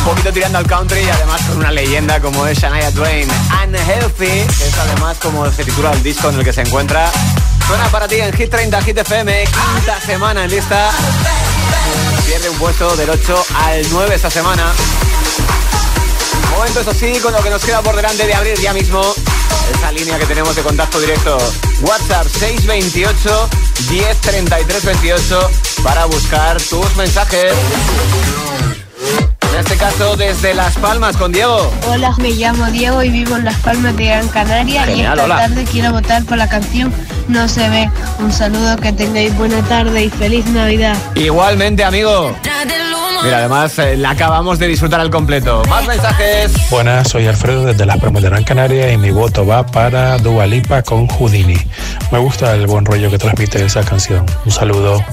Un 0.00 0.04
poquito 0.04 0.30
tirando 0.30 0.58
al 0.58 0.66
country 0.66 1.00
y 1.00 1.08
además 1.08 1.40
con 1.48 1.56
una 1.56 1.72
leyenda 1.72 2.20
como 2.20 2.46
es 2.46 2.58
Shania 2.58 2.90
Twain. 2.90 3.26
Unhealthy, 3.64 4.26
que 4.26 4.68
es 4.68 4.78
además 4.78 5.16
como 5.16 5.50
se 5.50 5.64
titula 5.64 5.90
el 5.92 6.02
disco 6.02 6.28
en 6.28 6.40
el 6.40 6.44
que 6.44 6.52
se 6.52 6.60
encuentra. 6.60 7.10
Suena 7.66 7.88
para 7.88 8.06
ti 8.06 8.16
en 8.16 8.34
Hit 8.34 8.50
30 8.50 8.82
Hit 8.82 8.98
FM, 8.98 9.44
quinta 9.44 9.98
semana 10.02 10.44
en 10.44 10.50
lista. 10.50 10.90
Pierde 12.26 12.50
un 12.50 12.58
puesto 12.58 12.94
del 12.94 13.08
8 13.08 13.46
al 13.54 13.86
9 13.90 14.14
esta 14.14 14.28
semana. 14.28 14.70
Momento, 16.50 16.80
eso 16.82 16.92
sí, 16.92 17.18
con 17.22 17.32
lo 17.32 17.42
que 17.42 17.48
nos 17.48 17.64
queda 17.64 17.80
por 17.80 17.96
delante 17.96 18.26
de 18.26 18.34
abrir 18.34 18.60
ya 18.60 18.74
mismo 18.74 19.00
esa 19.74 19.90
línea 19.92 20.18
que 20.18 20.26
tenemos 20.26 20.54
de 20.54 20.60
contacto 20.60 21.00
directo. 21.00 21.38
WhatsApp 21.80 22.26
628 22.26 23.48
1033 23.88 24.84
28 24.84 25.50
para 25.82 26.04
buscar 26.06 26.56
tus 26.60 26.96
mensajes. 26.96 27.52
En 29.52 29.60
este 29.60 29.76
caso, 29.76 30.16
desde 30.16 30.54
Las 30.54 30.76
Palmas 30.76 31.16
con 31.16 31.32
Diego. 31.32 31.72
Hola, 31.88 32.14
me 32.18 32.30
llamo 32.30 32.66
Diego 32.66 33.02
y 33.02 33.10
vivo 33.10 33.36
en 33.36 33.44
Las 33.44 33.56
Palmas 33.56 33.96
de 33.96 34.06
Gran 34.06 34.28
Canaria 34.28 34.88
y 34.90 35.00
esta 35.00 35.24
hola. 35.24 35.36
tarde 35.36 35.64
quiero 35.64 35.92
votar 35.92 36.24
por 36.24 36.38
la 36.38 36.48
canción 36.48 36.92
No 37.28 37.48
se 37.48 37.68
ve. 37.68 37.90
Un 38.20 38.32
saludo, 38.32 38.76
que 38.76 38.92
tengáis 38.92 39.36
buena 39.36 39.60
tarde 39.62 40.04
y 40.04 40.10
feliz 40.10 40.46
Navidad. 40.46 40.96
Igualmente, 41.14 41.82
amigo. 41.84 42.34
Mira, 43.22 43.38
además 43.38 43.78
eh, 43.78 43.96
la 43.96 44.10
acabamos 44.10 44.58
de 44.58 44.68
disfrutar 44.68 45.00
al 45.00 45.10
completo. 45.10 45.62
Más 45.68 45.86
mensajes. 45.86 46.52
Buenas, 46.70 47.08
soy 47.08 47.26
Alfredo 47.26 47.64
desde 47.64 47.84
Las 47.84 47.98
Palmas 47.98 48.22
de 48.22 48.28
Gran 48.28 48.44
Canaria 48.44 48.92
y 48.92 48.96
mi 48.96 49.10
voto 49.10 49.44
va 49.46 49.66
para 49.66 50.18
Dua 50.18 50.46
Lipa 50.46 50.82
con 50.82 51.06
Houdini. 51.08 51.58
Me 52.12 52.18
gusta 52.18 52.54
el 52.54 52.66
buen 52.66 52.84
rollo 52.84 53.10
que 53.10 53.18
transmite 53.18 53.64
esa 53.64 53.82
canción. 53.82 54.24
Un 54.44 54.52
saludo. 54.52 55.04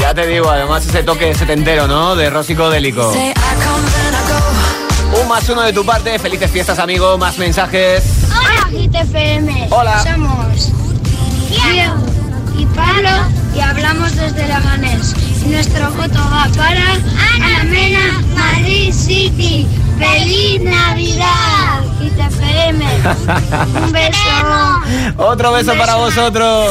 Ya 0.00 0.14
te 0.14 0.26
digo, 0.26 0.50
además 0.50 0.86
ese 0.86 1.02
toque 1.02 1.34
setentero, 1.34 1.86
¿no? 1.86 2.16
De 2.16 2.30
Rósico 2.30 2.70
Délico. 2.70 3.12
Un 5.20 5.28
más 5.28 5.48
uno 5.48 5.62
de 5.62 5.72
tu 5.72 5.84
parte. 5.84 6.18
Felices 6.18 6.50
fiestas, 6.50 6.78
amigo. 6.78 7.18
Más 7.18 7.38
mensajes. 7.38 8.02
Hola, 8.30 8.68
Hit 8.70 8.94
FM. 8.94 9.68
Hola. 9.70 10.02
Somos 10.02 10.72
Diego 11.48 11.94
y 12.56 12.66
Pablo 12.66 13.10
y 13.54 13.60
hablamos 13.60 14.16
desde 14.16 14.46
Leganés. 14.46 15.14
Y 15.44 15.48
nuestro 15.48 15.90
voto 15.92 16.18
va 16.30 16.48
para 16.56 16.92
Ana 16.92 17.64
Mena, 17.64 18.22
Madrid 18.34 18.92
City. 18.92 19.66
¡Feliz 19.98 20.62
Navidad! 20.62 21.82
Hit 22.00 22.18
FM. 22.18 22.84
Un 23.84 23.92
beso. 23.92 25.16
Otro 25.22 25.52
beso 25.52 25.74
para 25.74 25.96
vosotros. 25.96 26.70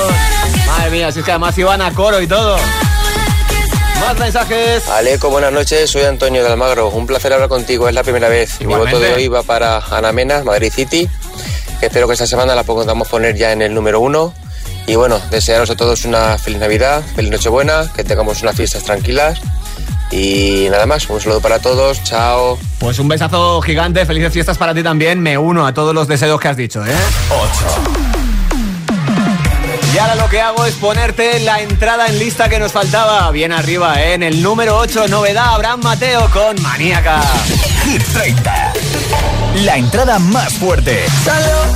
Madre 0.68 0.92
mía, 0.92 1.12
si 1.12 1.20
es 1.20 1.26
que 1.26 1.32
además 1.32 1.58
iban 1.58 1.82
a 1.82 1.94
coro 1.94 2.22
y 2.22 2.28
todo. 2.28 2.58
Más 4.00 4.18
mensajes. 4.18 4.88
Aleco, 4.90 5.30
buenas 5.30 5.52
noches, 5.54 5.92
soy 5.92 6.04
Antonio 6.04 6.44
de 6.44 6.50
Almagro. 6.50 6.90
Un 6.90 7.06
placer 7.06 7.34
hablar 7.34 7.50
contigo, 7.50 7.88
es 7.88 7.94
la 7.94 8.04
primera 8.04 8.30
vez. 8.30 8.60
Igualmente. 8.60 8.96
Mi 8.96 9.04
voto 9.04 9.06
de 9.06 9.14
hoy 9.14 9.28
va 9.28 9.44
para 9.44 9.78
Ana 9.78 10.12
Mena, 10.12 10.44
Madrid 10.44 10.72
City. 10.74 11.08
que 11.80 11.86
Espero 11.86 12.08
que 12.08 12.14
esta 12.14 12.26
semana 12.26 12.56
la 12.56 12.64
podamos 12.64 13.08
poner 13.08 13.36
ya 13.36 13.52
en 13.52 13.62
el 13.62 13.74
número 13.74 14.00
uno. 14.00 14.34
Y 14.88 14.96
bueno, 14.96 15.20
desearos 15.30 15.70
a 15.70 15.76
todos 15.76 16.06
una 16.06 16.38
feliz 16.38 16.60
Navidad, 16.60 17.04
feliz 17.16 17.32
Nochebuena, 17.32 17.92
que 17.96 18.04
tengamos 18.04 18.42
unas 18.42 18.56
fiestas 18.56 18.84
tranquilas 18.84 19.40
y 20.12 20.68
nada 20.70 20.86
más, 20.86 21.10
un 21.10 21.22
saludo 21.22 21.40
para 21.40 21.60
todos, 21.60 22.04
chao. 22.04 22.60
Pues 22.80 23.00
un 23.00 23.08
besazo 23.08 23.62
gigante, 23.62 24.06
felices 24.06 24.34
fiestas 24.34 24.58
para 24.58 24.74
ti 24.74 24.84
también, 24.84 25.22
me 25.22 25.38
uno 25.38 25.66
a 25.66 25.74
todos 25.74 25.96
los 25.96 26.08
deseos 26.08 26.40
que 26.40 26.50
has 26.50 26.58
dicho, 26.58 26.86
¿eh? 26.86 26.94
8. 27.30 28.12
Y 29.94 29.98
ahora 29.98 30.16
lo 30.16 30.28
que 30.30 30.42
hago 30.42 30.66
es 30.66 30.76
ponerte 30.76 31.40
la 31.42 31.62
entrada 31.62 32.08
en 32.08 32.20
lista 32.20 32.50
que 32.50 32.60
nos 32.60 32.72
faltaba. 32.72 33.30
Bien 33.32 33.52
arriba, 33.52 34.02
¿eh? 34.02 34.14
en 34.14 34.24
el 34.24 34.42
número 34.42 34.78
8, 34.78 35.08
novedad, 35.08 35.54
Abraham 35.54 35.82
Mateo 35.84 36.30
con 36.32 36.62
Maníaca. 36.62 37.22
Hit 37.86 38.04
La 39.64 39.78
entrada 39.78 40.20
más 40.20 40.54
fuerte. 40.54 41.06
Salud, 41.24 41.76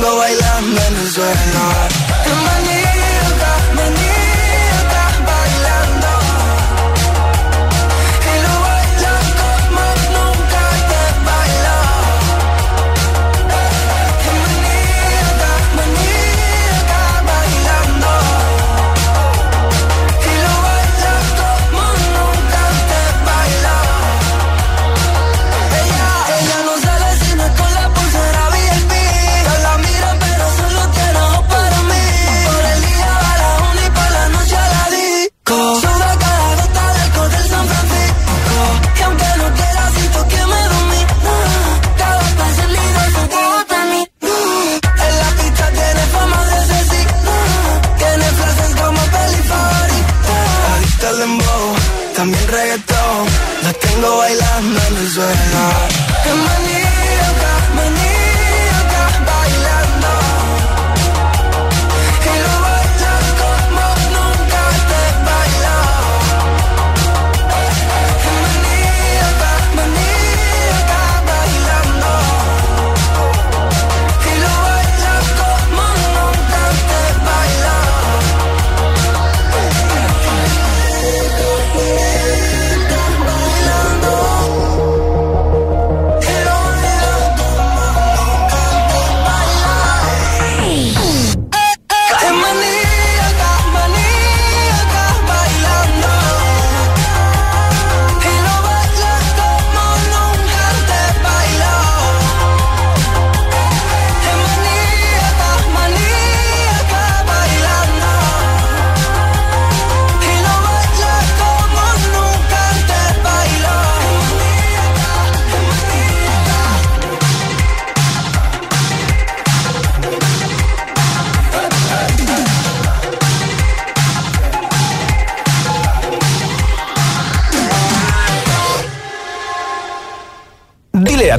tango 0.00 0.16
bailando 0.16 0.80
en 0.80 0.96
el 0.96 1.10
suelo. 1.10 2.59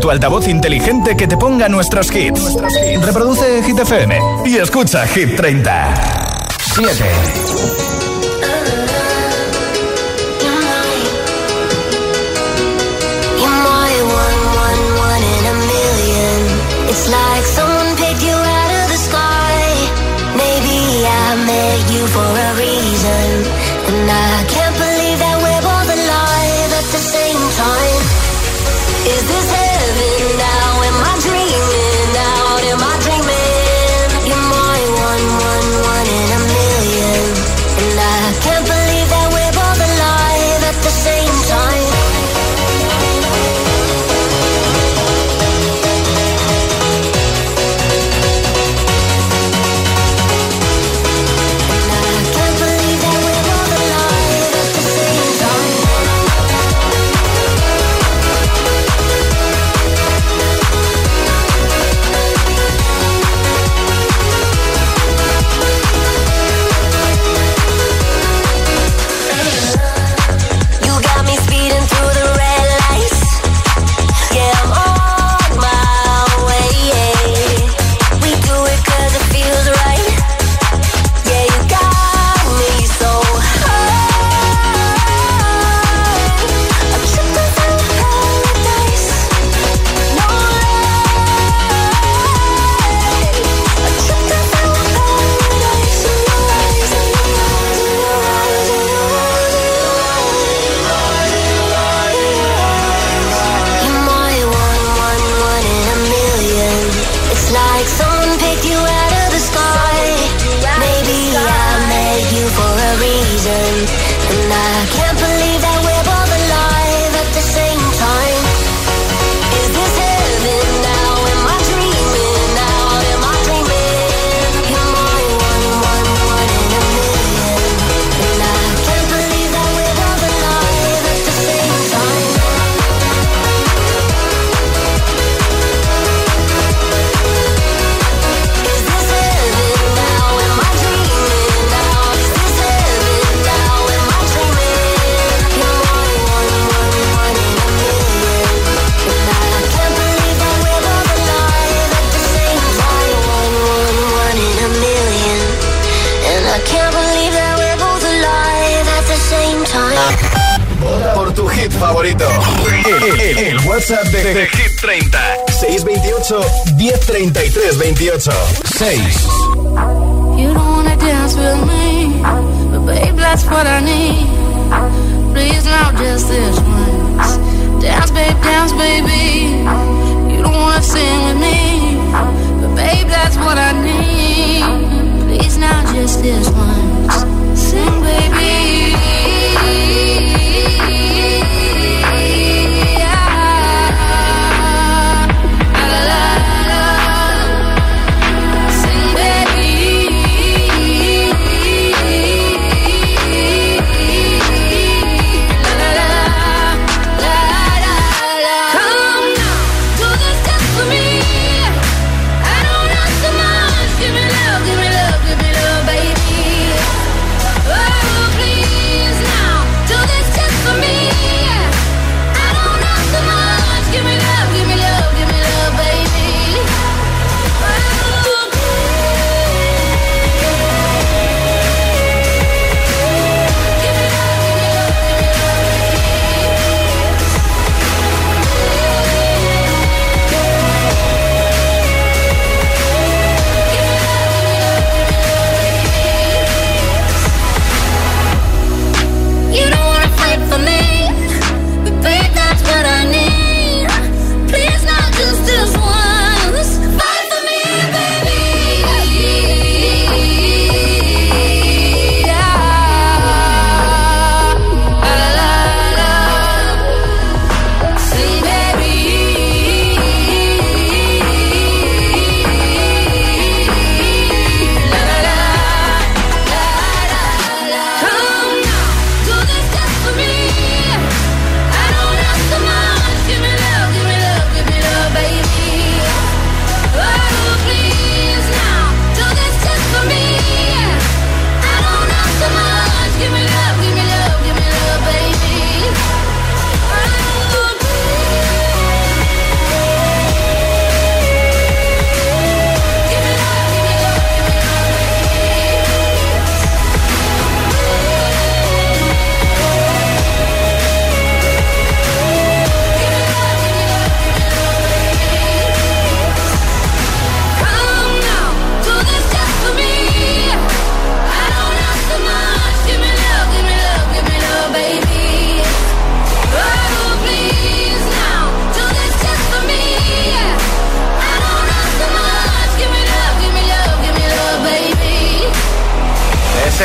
tu 0.01 0.09
altavoz 0.09 0.47
inteligente 0.47 1.15
que 1.15 1.27
te 1.27 1.37
ponga 1.37 1.69
nuestros 1.69 2.13
hits. 2.13 2.57
Reproduce 3.01 3.63
Hit 3.63 3.79
FM 3.79 4.19
y 4.45 4.57
escucha 4.57 5.07
Hit 5.07 5.35
30. 5.35 6.47
7. 6.73 7.05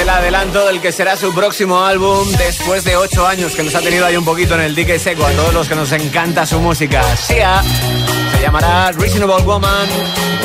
el 0.01 0.09
adelanto 0.09 0.67
del 0.67 0.81
que 0.81 0.93
será 0.93 1.17
su 1.17 1.35
próximo 1.35 1.85
álbum 1.85 2.29
después 2.33 2.85
de 2.85 2.97
ocho 2.97 3.27
años 3.27 3.55
que 3.55 3.63
nos 3.63 3.75
ha 3.75 3.81
tenido 3.81 4.05
ahí 4.05 4.17
un 4.17 4.25
poquito 4.25 4.55
en 4.55 4.61
el 4.61 4.75
dique 4.75 4.99
seco 4.99 5.25
a 5.25 5.31
todos 5.31 5.55
los 5.55 5.69
que 5.69 5.75
nos 5.75 5.91
encanta 5.93 6.45
su 6.45 6.61
música. 6.61 7.03
Sia 7.17 7.63
se 8.33 8.43
llamará 8.43 8.93
Reasonable 8.93 9.45
Woman. 9.45 9.89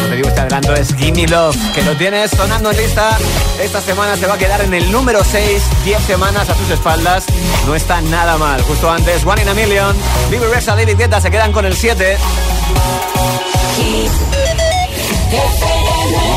Te 0.10 0.16
digo, 0.16 0.30
este 0.30 0.42
adelanto 0.42 0.74
es 0.74 0.96
Gimme 0.96 1.28
Love, 1.28 1.58
que 1.74 1.82
lo 1.84 1.96
tienes 1.98 2.32
sonando 2.32 2.72
en 2.72 2.78
lista. 2.78 3.18
Esta 3.60 3.82
semana 3.82 4.16
se 4.16 4.26
va 4.26 4.36
a 4.36 4.38
quedar 4.38 4.62
en 4.62 4.74
el 4.74 4.92
número 4.92 5.24
6, 5.24 5.64
10 5.84 6.02
semanas 6.02 6.50
a 6.50 6.54
tus 6.54 6.70
espaldas. 6.70 7.26
No 7.66 7.76
está 7.76 8.00
nada 8.02 8.38
mal. 8.38 8.62
Justo 8.62 8.90
antes, 8.90 9.26
One 9.26 9.42
in 9.42 9.50
a 9.50 9.54
Million, 9.54 9.96
Bibi 10.30 10.46
Rexa, 10.46 10.76
David 10.76 10.98
Guetta 10.98 11.20
se 11.20 11.30
quedan 11.30 11.52
con 11.52 11.66
el 11.66 11.76
7. 11.76 12.18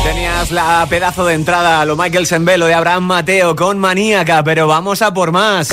Tenías 0.03 0.51
la 0.51 0.85
pedazo 0.89 1.25
de 1.25 1.33
entrada 1.33 1.81
a 1.81 1.85
lo 1.85 1.95
Michael 1.95 2.27
Sembelo 2.27 2.67
de 2.67 2.73
Abraham 2.73 3.03
Mateo 3.03 3.55
con 3.55 3.79
Maníaca, 3.79 4.43
pero 4.43 4.67
vamos 4.67 5.01
a 5.01 5.13
por 5.13 5.31
más. 5.31 5.67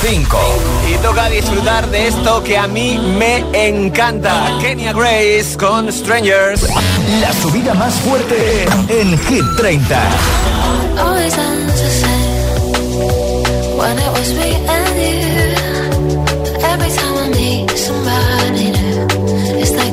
5. 0.00 0.38
Y 0.88 0.96
toca 0.98 1.28
disfrutar 1.28 1.90
de 1.90 2.06
esto 2.06 2.42
que 2.44 2.56
a 2.56 2.68
mí 2.68 2.96
me 3.18 3.44
encanta. 3.68 4.56
Kenya 4.60 4.92
Grace 4.92 5.56
con 5.58 5.92
Strangers. 5.92 6.68
La 7.20 7.32
subida 7.32 7.74
más 7.74 7.94
fuerte 7.94 8.64
en 8.88 9.18
Hit 9.18 9.44
30. 9.56 10.08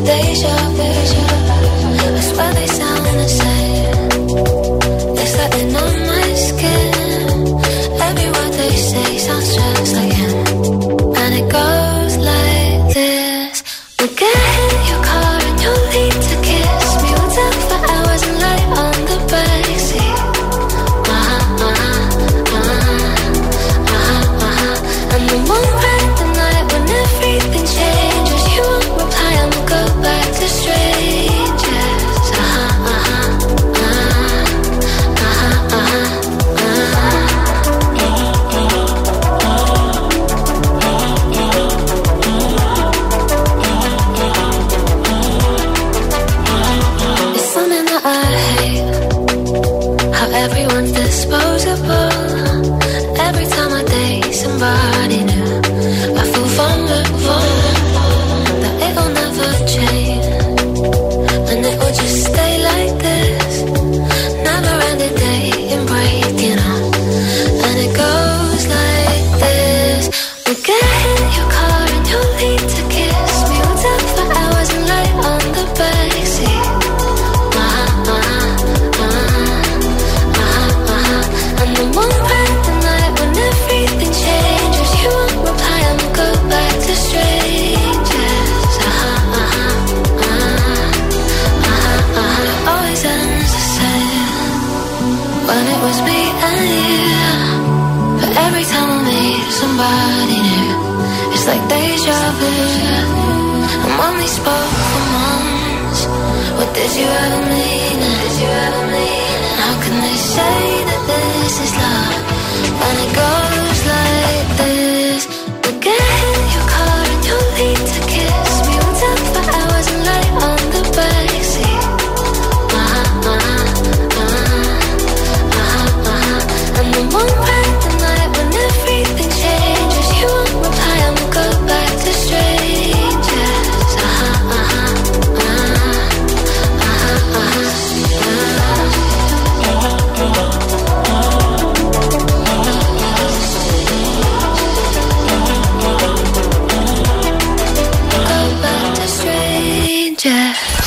Deja 0.06 0.56
vu. 0.76 1.25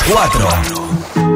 4. 0.09 1.28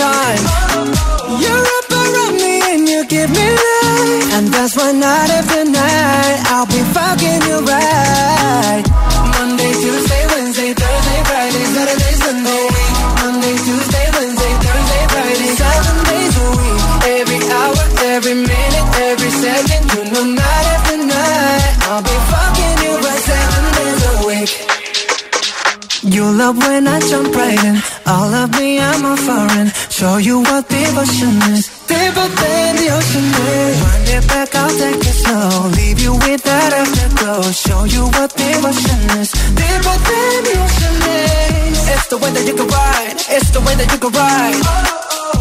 Time. 0.00 0.44
You're 1.42 1.66
up 1.76 1.88
around 2.00 2.34
me 2.40 2.54
and 2.72 2.82
you 2.88 3.00
give 3.06 3.30
me 3.30 3.46
life, 3.64 4.26
and 4.36 4.46
that's 4.48 4.74
why 4.76 4.92
night 4.92 5.30
after 5.38 5.64
night 5.64 6.38
I'll 6.52 6.68
be 6.76 6.80
fucking 6.96 7.40
you 7.48 7.58
right. 7.68 8.84
Monday, 9.36 9.72
Tuesday, 9.82 10.22
Wednesday, 10.32 10.70
Thursday, 10.80 11.20
Friday, 11.28 11.64
Saturday, 11.74 12.14
Sunday. 12.24 12.64
Monday, 13.20 13.56
Tuesday, 13.66 14.06
Wednesday, 14.16 14.52
Thursday, 14.64 15.02
Friday, 15.12 15.50
seven 15.60 15.96
days 16.10 16.34
a 16.44 16.48
week. 16.58 16.80
Every 17.20 17.40
hour, 17.58 17.84
every 18.14 18.36
minute, 18.52 18.88
every 19.08 19.32
second, 19.44 19.82
you 19.92 20.02
know 20.12 20.24
night 20.42 20.66
after 20.74 20.96
night 21.14 21.72
I'll 21.90 22.04
be 22.10 22.16
fucking 22.32 22.76
you 22.84 22.92
right 23.04 23.22
seven 23.30 23.64
days 23.78 24.02
a 24.12 24.14
week. 24.28 24.52
You 26.14 26.24
love 26.40 26.56
when 26.56 26.88
I 26.88 26.98
jump 27.10 27.34
right 27.34 27.62
in. 27.68 27.76
All 28.06 28.32
of 28.42 28.50
me, 28.58 28.80
I'm 28.80 29.04
a 29.04 29.16
foreign. 29.26 29.68
Show 30.00 30.16
you 30.16 30.40
what 30.40 30.66
devotion 30.66 31.36
is. 31.52 31.68
Deeper 31.84 32.28
than 32.40 32.72
the 32.80 32.88
ocean 32.88 33.28
is. 33.52 33.76
Wind 33.84 34.08
it 34.08 34.24
back, 34.32 34.54
I'll 34.56 34.72
take 34.72 34.96
it 34.96 35.12
slow. 35.12 35.68
Leave 35.76 36.00
you 36.00 36.14
with 36.24 36.40
that 36.40 36.72
afterglow. 36.72 37.44
Show 37.52 37.84
you 37.84 38.08
what 38.16 38.32
devotion 38.32 38.96
is. 39.20 39.28
Deeper 39.52 39.96
than 40.08 40.38
the 40.48 40.56
ocean 40.56 40.96
is. 41.04 41.84
It's 41.92 42.08
the 42.08 42.16
way 42.16 42.32
that 42.32 42.48
you 42.48 42.56
can 42.56 42.68
ride. 42.72 43.20
It's 43.28 43.50
the 43.52 43.60
way 43.60 43.76
that 43.76 43.92
you 43.92 44.00
can 44.00 44.12
ride. 44.16 44.64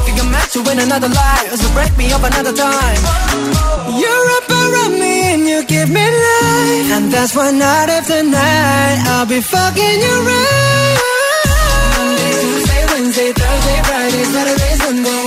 Think 0.04 0.20
I'm 0.20 0.28
meant 0.28 0.52
to 0.52 0.60
win 0.68 0.80
another 0.84 1.08
life. 1.08 1.56
So 1.56 1.72
break 1.72 1.96
me 1.96 2.12
up 2.12 2.28
another 2.28 2.52
time. 2.52 3.00
You're 3.96 4.28
up 4.44 4.48
around 4.52 5.00
me 5.00 5.40
and 5.40 5.48
you 5.48 5.64
give 5.72 5.88
me 5.88 6.04
life. 6.04 7.00
And 7.00 7.08
that's 7.08 7.32
why 7.32 7.56
night 7.56 7.88
after 7.88 8.28
night 8.28 9.08
I'll 9.08 9.24
be 9.26 9.40
fucking 9.40 10.00
you 10.04 10.16
right. 10.28 11.09
Wednesday, 13.10 13.34
Thursday, 13.34 13.82
Friday, 13.90 14.24
Saturday, 14.24 14.74
Sunday. 14.86 15.26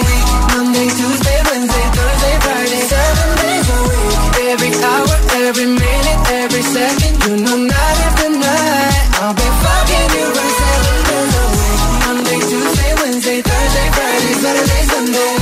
Monday, 0.55 0.87
Tuesday, 0.87 1.39
Wednesday, 1.51 1.87
Thursday, 1.91 2.35
Friday, 2.47 2.81
seven 2.87 3.29
days 3.43 3.69
a 3.75 3.79
week. 3.91 4.19
Every 4.55 4.73
hour, 4.87 5.17
every 5.43 5.67
minute, 5.67 6.21
every 6.31 6.63
second, 6.63 7.15
you 7.27 7.43
know 7.43 7.57
night 7.57 7.99
after 8.07 8.31
night 8.39 9.19
I'll 9.19 9.35
be 9.35 9.43
fucking 9.43 10.11
you 10.15 10.27
right 10.31 10.55
seven 10.63 10.99
days 11.11 11.35
a 11.35 11.45
week. 11.59 11.83
Monday, 12.07 12.39
Tuesday, 12.47 12.93
Wednesday, 13.03 13.43
Thursday, 13.43 13.89
Friday, 13.99 14.35
Saturday, 14.39 14.83
Sunday. 14.87 15.42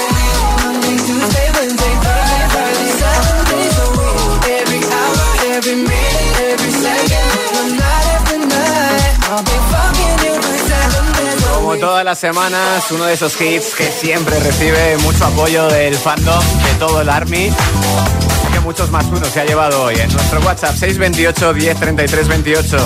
Todas 11.81 12.05
las 12.05 12.19
semanas, 12.19 12.91
uno 12.91 13.05
de 13.05 13.13
esos 13.15 13.41
hits 13.41 13.73
que 13.73 13.91
siempre 13.91 14.39
recibe 14.39 14.97
mucho 14.97 15.25
apoyo 15.25 15.67
del 15.67 15.95
fandom, 15.95 16.39
de 16.39 16.73
todo 16.77 17.01
el 17.01 17.09
Army. 17.09 17.51
Que 18.53 18.59
muchos 18.59 18.91
más 18.91 19.05
uno 19.07 19.25
se 19.25 19.41
ha 19.41 19.45
llevado 19.45 19.85
hoy 19.85 19.95
en 19.95 20.13
nuestro 20.13 20.39
WhatsApp 20.41 20.75
628 20.75 21.53
10 21.53 21.79
33 21.79 22.27
28. 22.27 22.77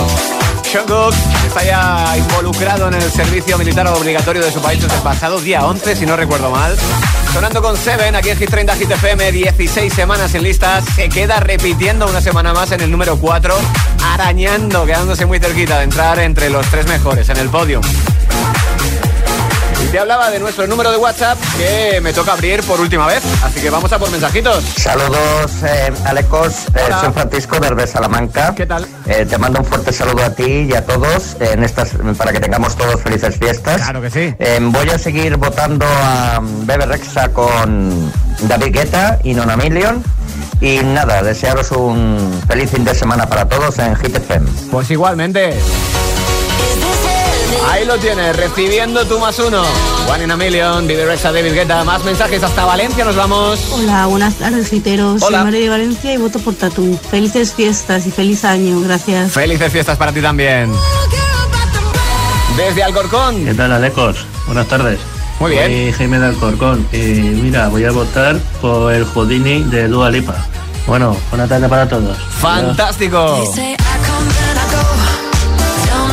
Jungkook 0.72 1.14
está 1.46 1.62
ya 1.62 2.16
involucrado 2.16 2.88
en 2.88 2.94
el 2.94 3.10
servicio 3.12 3.58
militar 3.58 3.86
obligatorio 3.88 4.42
de 4.42 4.50
su 4.50 4.62
país 4.62 4.80
desde 4.80 4.96
el 4.96 5.02
pasado 5.02 5.40
día 5.40 5.66
11, 5.66 5.94
si 5.94 6.06
no 6.06 6.16
recuerdo 6.16 6.50
mal. 6.50 6.74
Sonando 7.34 7.60
con 7.60 7.76
Seven 7.76 8.16
aquí 8.16 8.30
en 8.30 8.38
Hit 8.38 8.48
30 8.48 8.76
Hit 8.76 8.90
FM, 8.92 9.30
16 9.30 9.92
semanas 9.92 10.34
en 10.34 10.42
listas. 10.42 10.84
Se 10.94 11.10
queda 11.10 11.38
repitiendo 11.40 12.06
una 12.08 12.22
semana 12.22 12.54
más 12.54 12.72
en 12.72 12.80
el 12.80 12.90
número 12.90 13.18
4, 13.18 13.54
arañando, 14.14 14.86
quedándose 14.86 15.26
muy 15.26 15.38
cerquita 15.38 15.78
de 15.78 15.84
entrar 15.84 16.18
entre 16.18 16.48
los 16.48 16.66
tres 16.68 16.86
mejores 16.86 17.28
en 17.28 17.36
el 17.36 17.50
podio. 17.50 17.82
Te 19.96 20.00
hablaba 20.00 20.30
de 20.30 20.38
nuestro 20.38 20.66
número 20.66 20.90
de 20.90 20.98
WhatsApp 20.98 21.38
que 21.56 22.02
me 22.02 22.12
toca 22.12 22.34
abrir 22.34 22.62
por 22.64 22.78
última 22.82 23.06
vez, 23.06 23.22
así 23.42 23.62
que 23.62 23.70
vamos 23.70 23.90
a 23.94 23.98
por 23.98 24.10
mensajitos. 24.10 24.62
Saludos, 24.62 25.62
eh, 25.62 25.90
Alecos. 26.04 26.66
Eh, 26.74 26.80
soy 27.00 27.12
Francisco 27.14 27.58
desde 27.58 27.86
Salamanca. 27.86 28.54
¿Qué 28.54 28.66
tal? 28.66 28.86
Eh, 29.06 29.24
te 29.24 29.38
mando 29.38 29.60
un 29.60 29.64
fuerte 29.64 29.94
saludo 29.94 30.22
a 30.22 30.28
ti 30.34 30.68
y 30.70 30.74
a 30.74 30.84
todos 30.84 31.38
en 31.40 31.64
estas, 31.64 31.92
para 32.18 32.30
que 32.30 32.40
tengamos 32.40 32.76
todos 32.76 33.00
felices 33.00 33.38
fiestas. 33.38 33.76
Claro 33.80 34.02
que 34.02 34.10
sí. 34.10 34.34
Eh, 34.38 34.58
voy 34.60 34.90
a 34.90 34.98
seguir 34.98 35.34
votando 35.38 35.86
a 35.86 36.42
Bebe 36.42 36.84
Rexa 36.84 37.30
con 37.30 38.12
David 38.42 38.74
Guetta 38.74 39.18
y 39.24 39.32
Nona 39.32 39.56
Million. 39.56 40.04
Y 40.60 40.80
nada, 40.80 41.22
desearos 41.22 41.70
un 41.70 42.38
feliz 42.46 42.70
fin 42.70 42.84
de 42.84 42.94
semana 42.94 43.30
para 43.30 43.48
todos 43.48 43.78
en 43.78 43.96
Hit 43.96 44.14
FM. 44.14 44.46
Pues 44.70 44.90
igualmente. 44.90 45.54
Ahí 47.70 47.84
lo 47.84 47.98
tienes, 47.98 48.36
recibiendo 48.36 49.04
tu 49.06 49.18
más 49.18 49.38
uno. 49.38 49.62
One 50.08 50.24
in 50.24 50.30
a 50.30 50.36
million, 50.36 50.86
Vive 50.86 51.04
Rexa, 51.04 51.32
David 51.32 51.52
Guetta. 51.52 51.84
Más 51.84 52.04
mensajes 52.04 52.42
hasta 52.42 52.64
Valencia, 52.64 53.04
nos 53.04 53.16
vamos. 53.16 53.60
Hola, 53.72 54.06
buenas 54.06 54.34
tardes, 54.34 54.68
giteros. 54.68 55.22
Hola. 55.22 55.38
Soy 55.38 55.44
María 55.44 55.60
de 55.60 55.68
Valencia 55.68 56.14
y 56.14 56.16
voto 56.16 56.38
por 56.38 56.54
Tatú. 56.54 56.98
Felices 57.10 57.52
fiestas 57.54 58.06
y 58.06 58.10
feliz 58.10 58.44
año. 58.44 58.80
Gracias. 58.80 59.32
Felices 59.32 59.72
fiestas 59.72 59.96
para 59.98 60.12
ti 60.12 60.20
también. 60.20 60.72
Desde 62.56 62.82
Alcorcón. 62.82 63.44
¿Qué 63.44 63.54
tal, 63.54 63.72
Alecos? 63.72 64.24
Buenas 64.46 64.66
tardes. 64.68 64.98
Muy 65.38 65.50
bien. 65.50 65.66
Soy 65.66 65.92
Jaime 65.92 66.18
de 66.18 66.26
Alcorcón. 66.26 66.88
Y 66.92 66.96
mira, 66.96 67.68
voy 67.68 67.84
a 67.84 67.90
votar 67.90 68.38
por 68.60 68.92
el 68.92 69.04
Houdini 69.04 69.62
de 69.64 69.88
Dua 69.88 70.10
Lipa. 70.10 70.36
Bueno, 70.86 71.16
buena 71.30 71.46
tarde 71.48 71.68
para 71.68 71.88
todos. 71.88 72.16
Fantástico. 72.40 73.44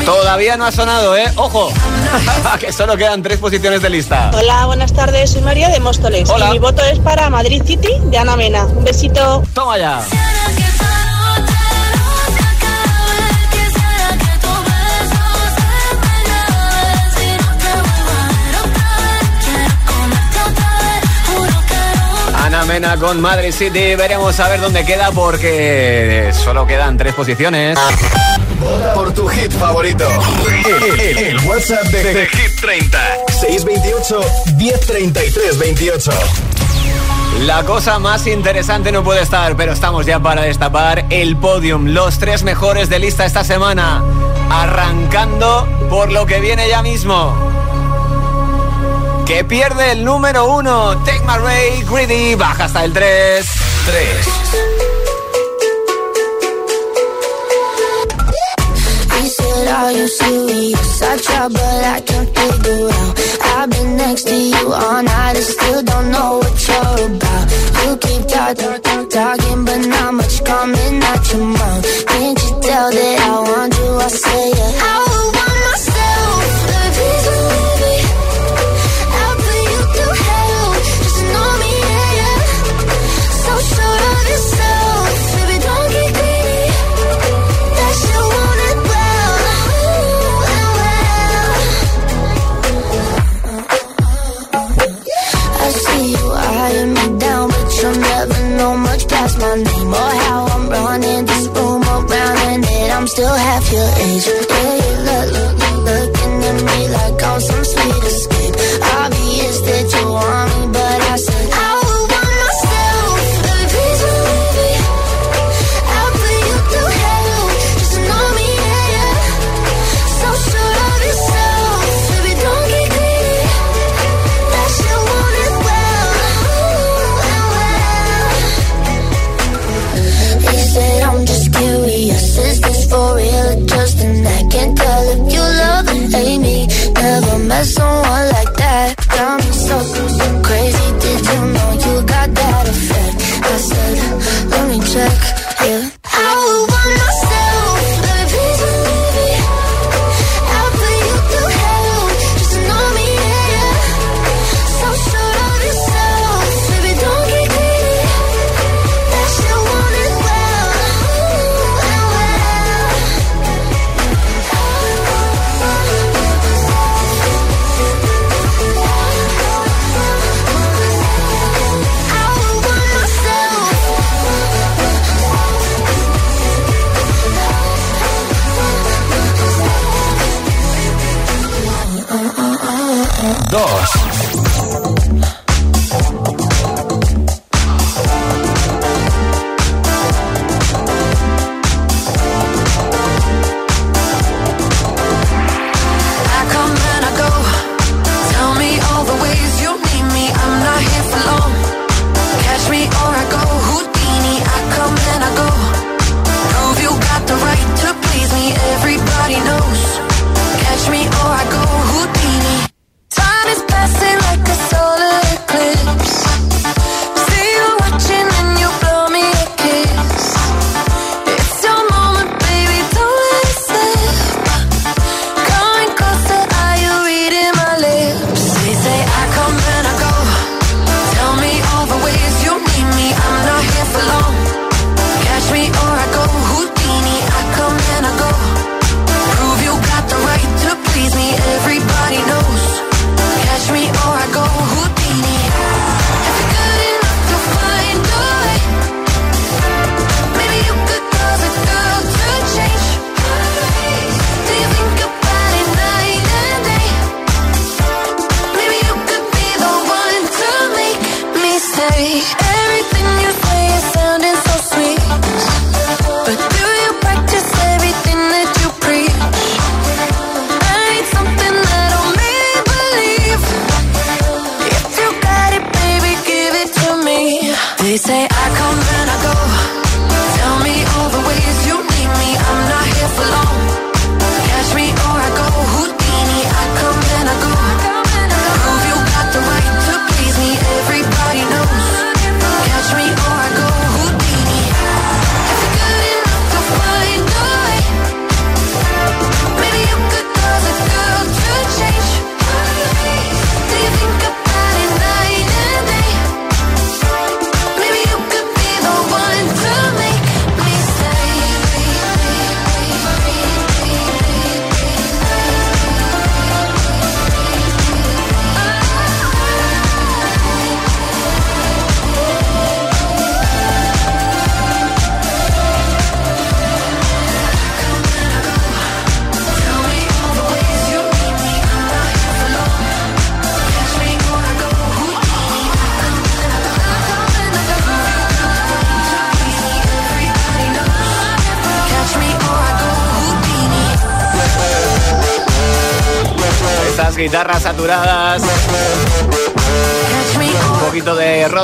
Todavía 0.05 0.57
no 0.57 0.65
ha 0.65 0.71
sonado, 0.71 1.15
¿eh? 1.15 1.31
¡Ojo! 1.35 1.71
que 2.59 2.73
solo 2.73 2.97
quedan 2.97 3.23
tres 3.23 3.37
posiciones 3.39 3.81
de 3.81 3.89
lista. 3.89 4.31
Hola, 4.33 4.65
buenas 4.65 4.91
tardes. 4.91 5.31
Soy 5.31 5.41
María 5.41 5.69
de 5.69 5.79
Móstoles. 5.79 6.29
Hola. 6.29 6.49
Y 6.49 6.51
mi 6.51 6.59
voto 6.59 6.83
es 6.83 6.99
para 6.99 7.29
Madrid 7.29 7.63
City 7.65 7.89
de 8.03 8.17
Ana 8.17 8.35
Mena. 8.35 8.65
Un 8.65 8.83
besito. 8.83 9.43
Toma 9.53 9.77
ya. 9.77 10.03
Ana 22.43 22.65
Mena 22.65 22.97
con 22.97 23.21
Madrid 23.21 23.53
City. 23.53 23.95
Veremos 23.95 24.37
a 24.39 24.49
ver 24.49 24.59
dónde 24.59 24.83
queda 24.85 25.11
porque 25.11 26.31
solo 26.33 26.67
quedan 26.67 26.97
tres 26.97 27.13
posiciones. 27.13 27.79
Vota 28.63 28.93
por 28.93 29.13
tu 29.13 29.27
hit 29.27 29.51
favorito. 29.51 30.07
El, 30.47 30.99
el- 30.99 31.17
el 31.17 31.37
WhatsApp 31.47 31.83
de, 31.85 32.03
de 32.13 32.27
Hit 32.27 32.59
30. 32.61 32.99
628 33.41 34.21
1033 34.57 35.57
28. 35.59 36.11
La 37.45 37.63
cosa 37.63 37.99
más 37.99 38.25
interesante 38.27 38.91
no 38.91 39.03
puede 39.03 39.21
estar, 39.21 39.55
pero 39.55 39.73
estamos 39.73 40.05
ya 40.05 40.19
para 40.19 40.43
destapar 40.43 41.05
el 41.09 41.35
podium, 41.35 41.87
los 41.87 42.19
tres 42.19 42.43
mejores 42.43 42.89
de 42.89 42.99
lista 42.99 43.25
esta 43.25 43.43
semana, 43.43 44.03
arrancando 44.49 45.67
por 45.89 46.11
lo 46.11 46.25
que 46.25 46.39
viene 46.39 46.69
ya 46.69 46.81
mismo. 46.83 47.35
Que 49.25 49.43
pierde 49.43 49.91
el 49.93 50.03
número 50.05 50.45
uno, 50.45 50.97
Take 51.05 51.21
My 51.21 51.37
Ray, 51.43 51.83
Greedy, 51.89 52.35
baja 52.35 52.65
hasta 52.65 52.83
el 52.85 52.93
3. 52.93 53.45
3. 53.85 54.25
Said, 59.63 59.71
Are 59.71 59.91
you 59.93 60.07
serious? 60.07 61.01
I 61.01 61.17
try, 61.17 61.47
but 61.47 61.83
I 61.95 62.01
can't 62.01 62.29
figure 62.37 62.89
out. 62.99 63.13
I've 63.55 63.69
been 63.69 63.95
next 63.95 64.23
to 64.23 64.35
you 64.35 64.73
all 64.73 65.03
night 65.03 65.35
and 65.37 65.45
still 65.45 65.83
don't 65.83 66.11
know 66.11 66.39
what 66.39 66.67
you're 66.67 67.07
about. 67.07 67.45
You 67.83 67.97
keep 68.05 68.27
talking, 68.27 69.09
talking, 69.09 69.65
but 69.65 69.81
not 69.87 70.13
much 70.15 70.43
coming 70.43 71.03
out 71.03 71.31
your 71.31 71.45
mouth. 71.45 72.05
Can't 72.07 72.39
you 72.43 72.51
tell 72.61 72.89
that 72.91 73.19
I 73.21 73.35
want 73.51 73.73
you? 73.77 73.89
I 74.05 74.07
say 74.07 74.49
it. 74.51 74.75
I 74.83 75.05
want 75.07 75.52
your 103.83 103.91
age. 103.97 104.42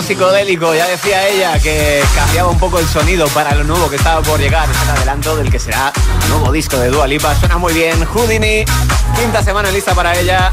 Psicodélico, 0.09 0.73
ya 0.73 0.87
decía 0.87 1.27
ella 1.27 1.59
que 1.59 2.03
cambiaba 2.15 2.49
un 2.49 2.57
poco 2.57 2.79
el 2.79 2.87
sonido 2.87 3.27
para 3.27 3.53
lo 3.53 3.63
nuevo 3.63 3.91
que 3.91 3.95
estaba 3.95 4.23
por 4.23 4.39
llegar. 4.39 4.67
Es 4.67 4.81
el 4.81 4.89
adelanto 4.89 5.35
del 5.35 5.51
que 5.51 5.59
será 5.59 5.93
el 6.23 6.29
nuevo 6.29 6.51
disco 6.51 6.77
de 6.77 6.89
Dua 6.89 7.05
Lipa. 7.05 7.35
Suena 7.35 7.59
muy 7.59 7.73
bien. 7.73 8.03
Houdini, 8.05 8.65
quinta 9.15 9.43
semana 9.43 9.69
lista 9.69 9.93
para 9.93 10.17
ella. 10.17 10.51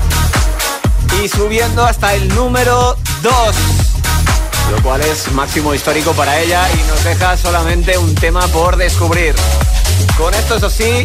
Y 1.23 1.29
subiendo 1.29 1.87
hasta 1.87 2.13
el 2.13 2.29
número 2.35 2.99
2 3.23 3.57
lo 4.73 4.83
cual 4.83 5.01
es 5.01 5.33
máximo 5.33 5.73
histórico 5.73 6.13
para 6.13 6.39
ella 6.39 6.69
y 6.75 6.89
nos 6.89 7.03
deja 7.05 7.35
solamente 7.39 7.97
un 7.97 8.15
tema 8.15 8.47
por 8.49 8.77
descubrir. 8.77 9.35
Con 10.19 10.35
esto, 10.35 10.57
eso 10.57 10.69
sí, 10.69 11.03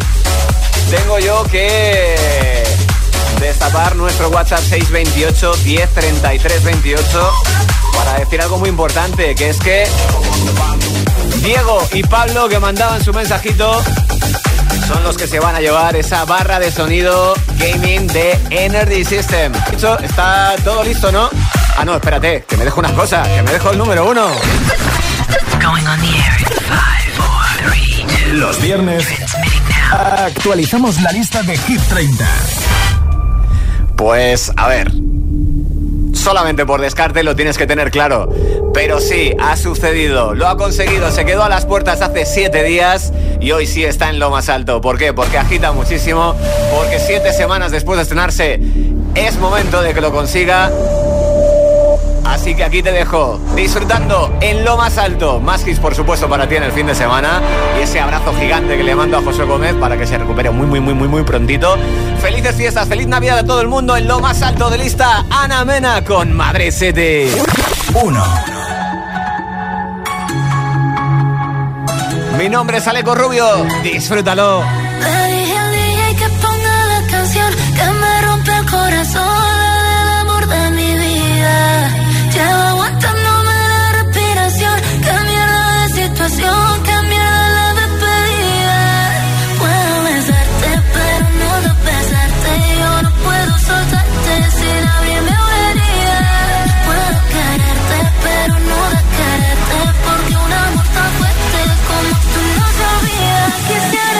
tengo 0.90 1.18
yo 1.20 1.44
que 1.44 2.62
destapar 3.42 3.96
nuestro 3.96 4.28
WhatsApp 4.28 4.60
628 4.60 5.52
10 5.64 5.90
33 5.90 6.64
28 6.64 7.32
para 7.96 8.18
decir 8.20 8.40
algo 8.40 8.58
muy 8.58 8.68
importante, 8.68 9.34
que 9.34 9.50
es 9.50 9.58
que 9.58 9.84
Diego 11.42 11.86
y 11.92 12.04
Pablo 12.04 12.48
que 12.48 12.60
mandaban 12.60 13.02
su 13.02 13.12
mensajito 13.12 13.82
son 14.86 15.02
los 15.02 15.16
que 15.16 15.26
se 15.26 15.40
van 15.40 15.56
a 15.56 15.60
llevar 15.60 15.96
esa 15.96 16.24
barra 16.24 16.60
de 16.60 16.70
sonido 16.70 17.34
gaming 17.58 18.06
de 18.06 18.38
Energy 18.50 19.04
System. 19.04 19.52
Dicho, 19.70 19.98
está 19.98 20.54
todo 20.62 20.84
listo, 20.84 21.10
¿no? 21.10 21.28
Ah, 21.76 21.84
no, 21.84 21.96
espérate, 21.96 22.44
que 22.48 22.56
me 22.56 22.64
dejo 22.64 22.78
una 22.78 22.92
cosa, 22.92 23.22
que 23.24 23.42
me 23.42 23.50
dejo 23.50 23.70
el 23.70 23.78
número 23.78 24.08
uno. 24.08 24.28
Los 28.32 28.60
viernes 28.62 29.04
actualizamos 29.90 31.00
la 31.02 31.10
lista 31.12 31.42
de 31.42 31.56
Hit 31.58 31.80
30. 31.88 32.28
Pues, 33.96 34.52
a 34.56 34.68
ver. 34.68 34.90
Solamente 36.14 36.64
por 36.66 36.80
descarte 36.80 37.22
lo 37.22 37.34
tienes 37.34 37.58
que 37.58 37.66
tener 37.66 37.90
claro. 37.90 38.28
Pero 38.72 39.00
sí, 39.00 39.34
ha 39.40 39.56
sucedido, 39.56 40.34
lo 40.34 40.48
ha 40.48 40.56
conseguido, 40.56 41.10
se 41.10 41.24
quedó 41.24 41.42
a 41.42 41.48
las 41.48 41.66
puertas 41.66 42.00
hace 42.00 42.24
siete 42.24 42.62
días 42.62 43.12
y 43.40 43.52
hoy 43.52 43.66
sí 43.66 43.84
está 43.84 44.08
en 44.08 44.18
lo 44.18 44.30
más 44.30 44.48
alto. 44.48 44.80
¿Por 44.80 44.98
qué? 44.98 45.12
Porque 45.12 45.36
agita 45.36 45.72
muchísimo, 45.72 46.34
porque 46.74 46.98
siete 46.98 47.32
semanas 47.32 47.70
después 47.70 47.96
de 47.96 48.02
estrenarse 48.02 48.60
es 49.14 49.36
momento 49.38 49.82
de 49.82 49.92
que 49.92 50.00
lo 50.00 50.10
consiga 50.10 50.70
Así 52.32 52.54
que 52.54 52.64
aquí 52.64 52.82
te 52.82 52.90
dejo 52.90 53.38
disfrutando 53.54 54.34
en 54.40 54.64
lo 54.64 54.78
más 54.78 54.96
alto. 54.96 55.38
Más 55.38 55.66
hits, 55.66 55.78
por 55.78 55.94
supuesto, 55.94 56.28
para 56.30 56.48
ti 56.48 56.56
en 56.56 56.62
el 56.62 56.72
fin 56.72 56.86
de 56.86 56.94
semana. 56.94 57.42
Y 57.78 57.82
ese 57.82 58.00
abrazo 58.00 58.32
gigante 58.34 58.76
que 58.76 58.82
le 58.82 58.94
mando 58.94 59.18
a 59.18 59.22
José 59.22 59.44
Gómez 59.44 59.74
para 59.74 59.98
que 59.98 60.06
se 60.06 60.16
recupere 60.16 60.50
muy, 60.50 60.66
muy, 60.66 60.80
muy, 60.80 60.94
muy, 60.94 61.08
muy 61.08 61.22
prontito. 61.24 61.76
Felices 62.22 62.56
fiestas, 62.56 62.88
feliz 62.88 63.06
Navidad 63.06 63.40
a 63.40 63.44
todo 63.44 63.60
el 63.60 63.68
mundo. 63.68 63.96
En 63.96 64.08
lo 64.08 64.18
más 64.18 64.40
alto 64.40 64.70
de 64.70 64.78
lista, 64.78 65.26
Ana 65.30 65.64
Mena 65.66 66.02
con 66.04 66.32
Madre 66.32 66.72
Sete. 66.72 67.28
Uno. 68.02 68.24
Mi 72.38 72.48
nombre 72.48 72.78
es 72.78 72.88
Aleco 72.88 73.14
Rubio. 73.14 73.44
Disfrútalo. 73.82 74.64
Le 75.00 75.36
dije 75.36 75.58
al 75.58 75.70
DJ 75.70 76.16
que 76.16 76.28
ponga 76.40 76.84
la 76.86 77.06
canción 77.10 77.52
que 77.76 77.84
me 78.00 78.22
rompe 78.22 78.56
el 78.56 78.70
corazón, 78.70 79.51
Llevo 82.42 82.62
aguantándome 82.72 83.54
la 83.72 83.92
respiración, 84.00 84.76
qué 85.04 85.14
mierda 85.30 85.64
de 85.80 85.88
situación, 86.02 86.82
qué 86.86 86.96
mierda 87.10 87.44
la 87.58 87.68
despedida. 87.80 88.80
Puedo 89.60 89.94
besarte, 90.08 90.70
pero 90.96 91.26
no 91.40 91.50
besarte, 91.88 92.52
yo 92.80 92.92
no 93.06 93.10
puedo 93.26 93.52
soltarte 93.68 94.34
sin 94.58 94.82
abrirme 94.94 95.34
una 95.46 95.58
herida. 95.70 96.18
Puedo 96.86 97.16
quererte, 97.34 97.98
pero 98.26 98.54
no 98.70 98.80
quererte, 99.18 99.78
porque 100.06 100.34
un 100.46 100.52
amor 100.64 100.86
tan 100.96 101.10
fuerte 101.18 101.60
como 101.88 102.12
tú 102.32 102.42
no 102.58 102.66
sabía. 102.80 103.38
Quisiera 103.68 104.11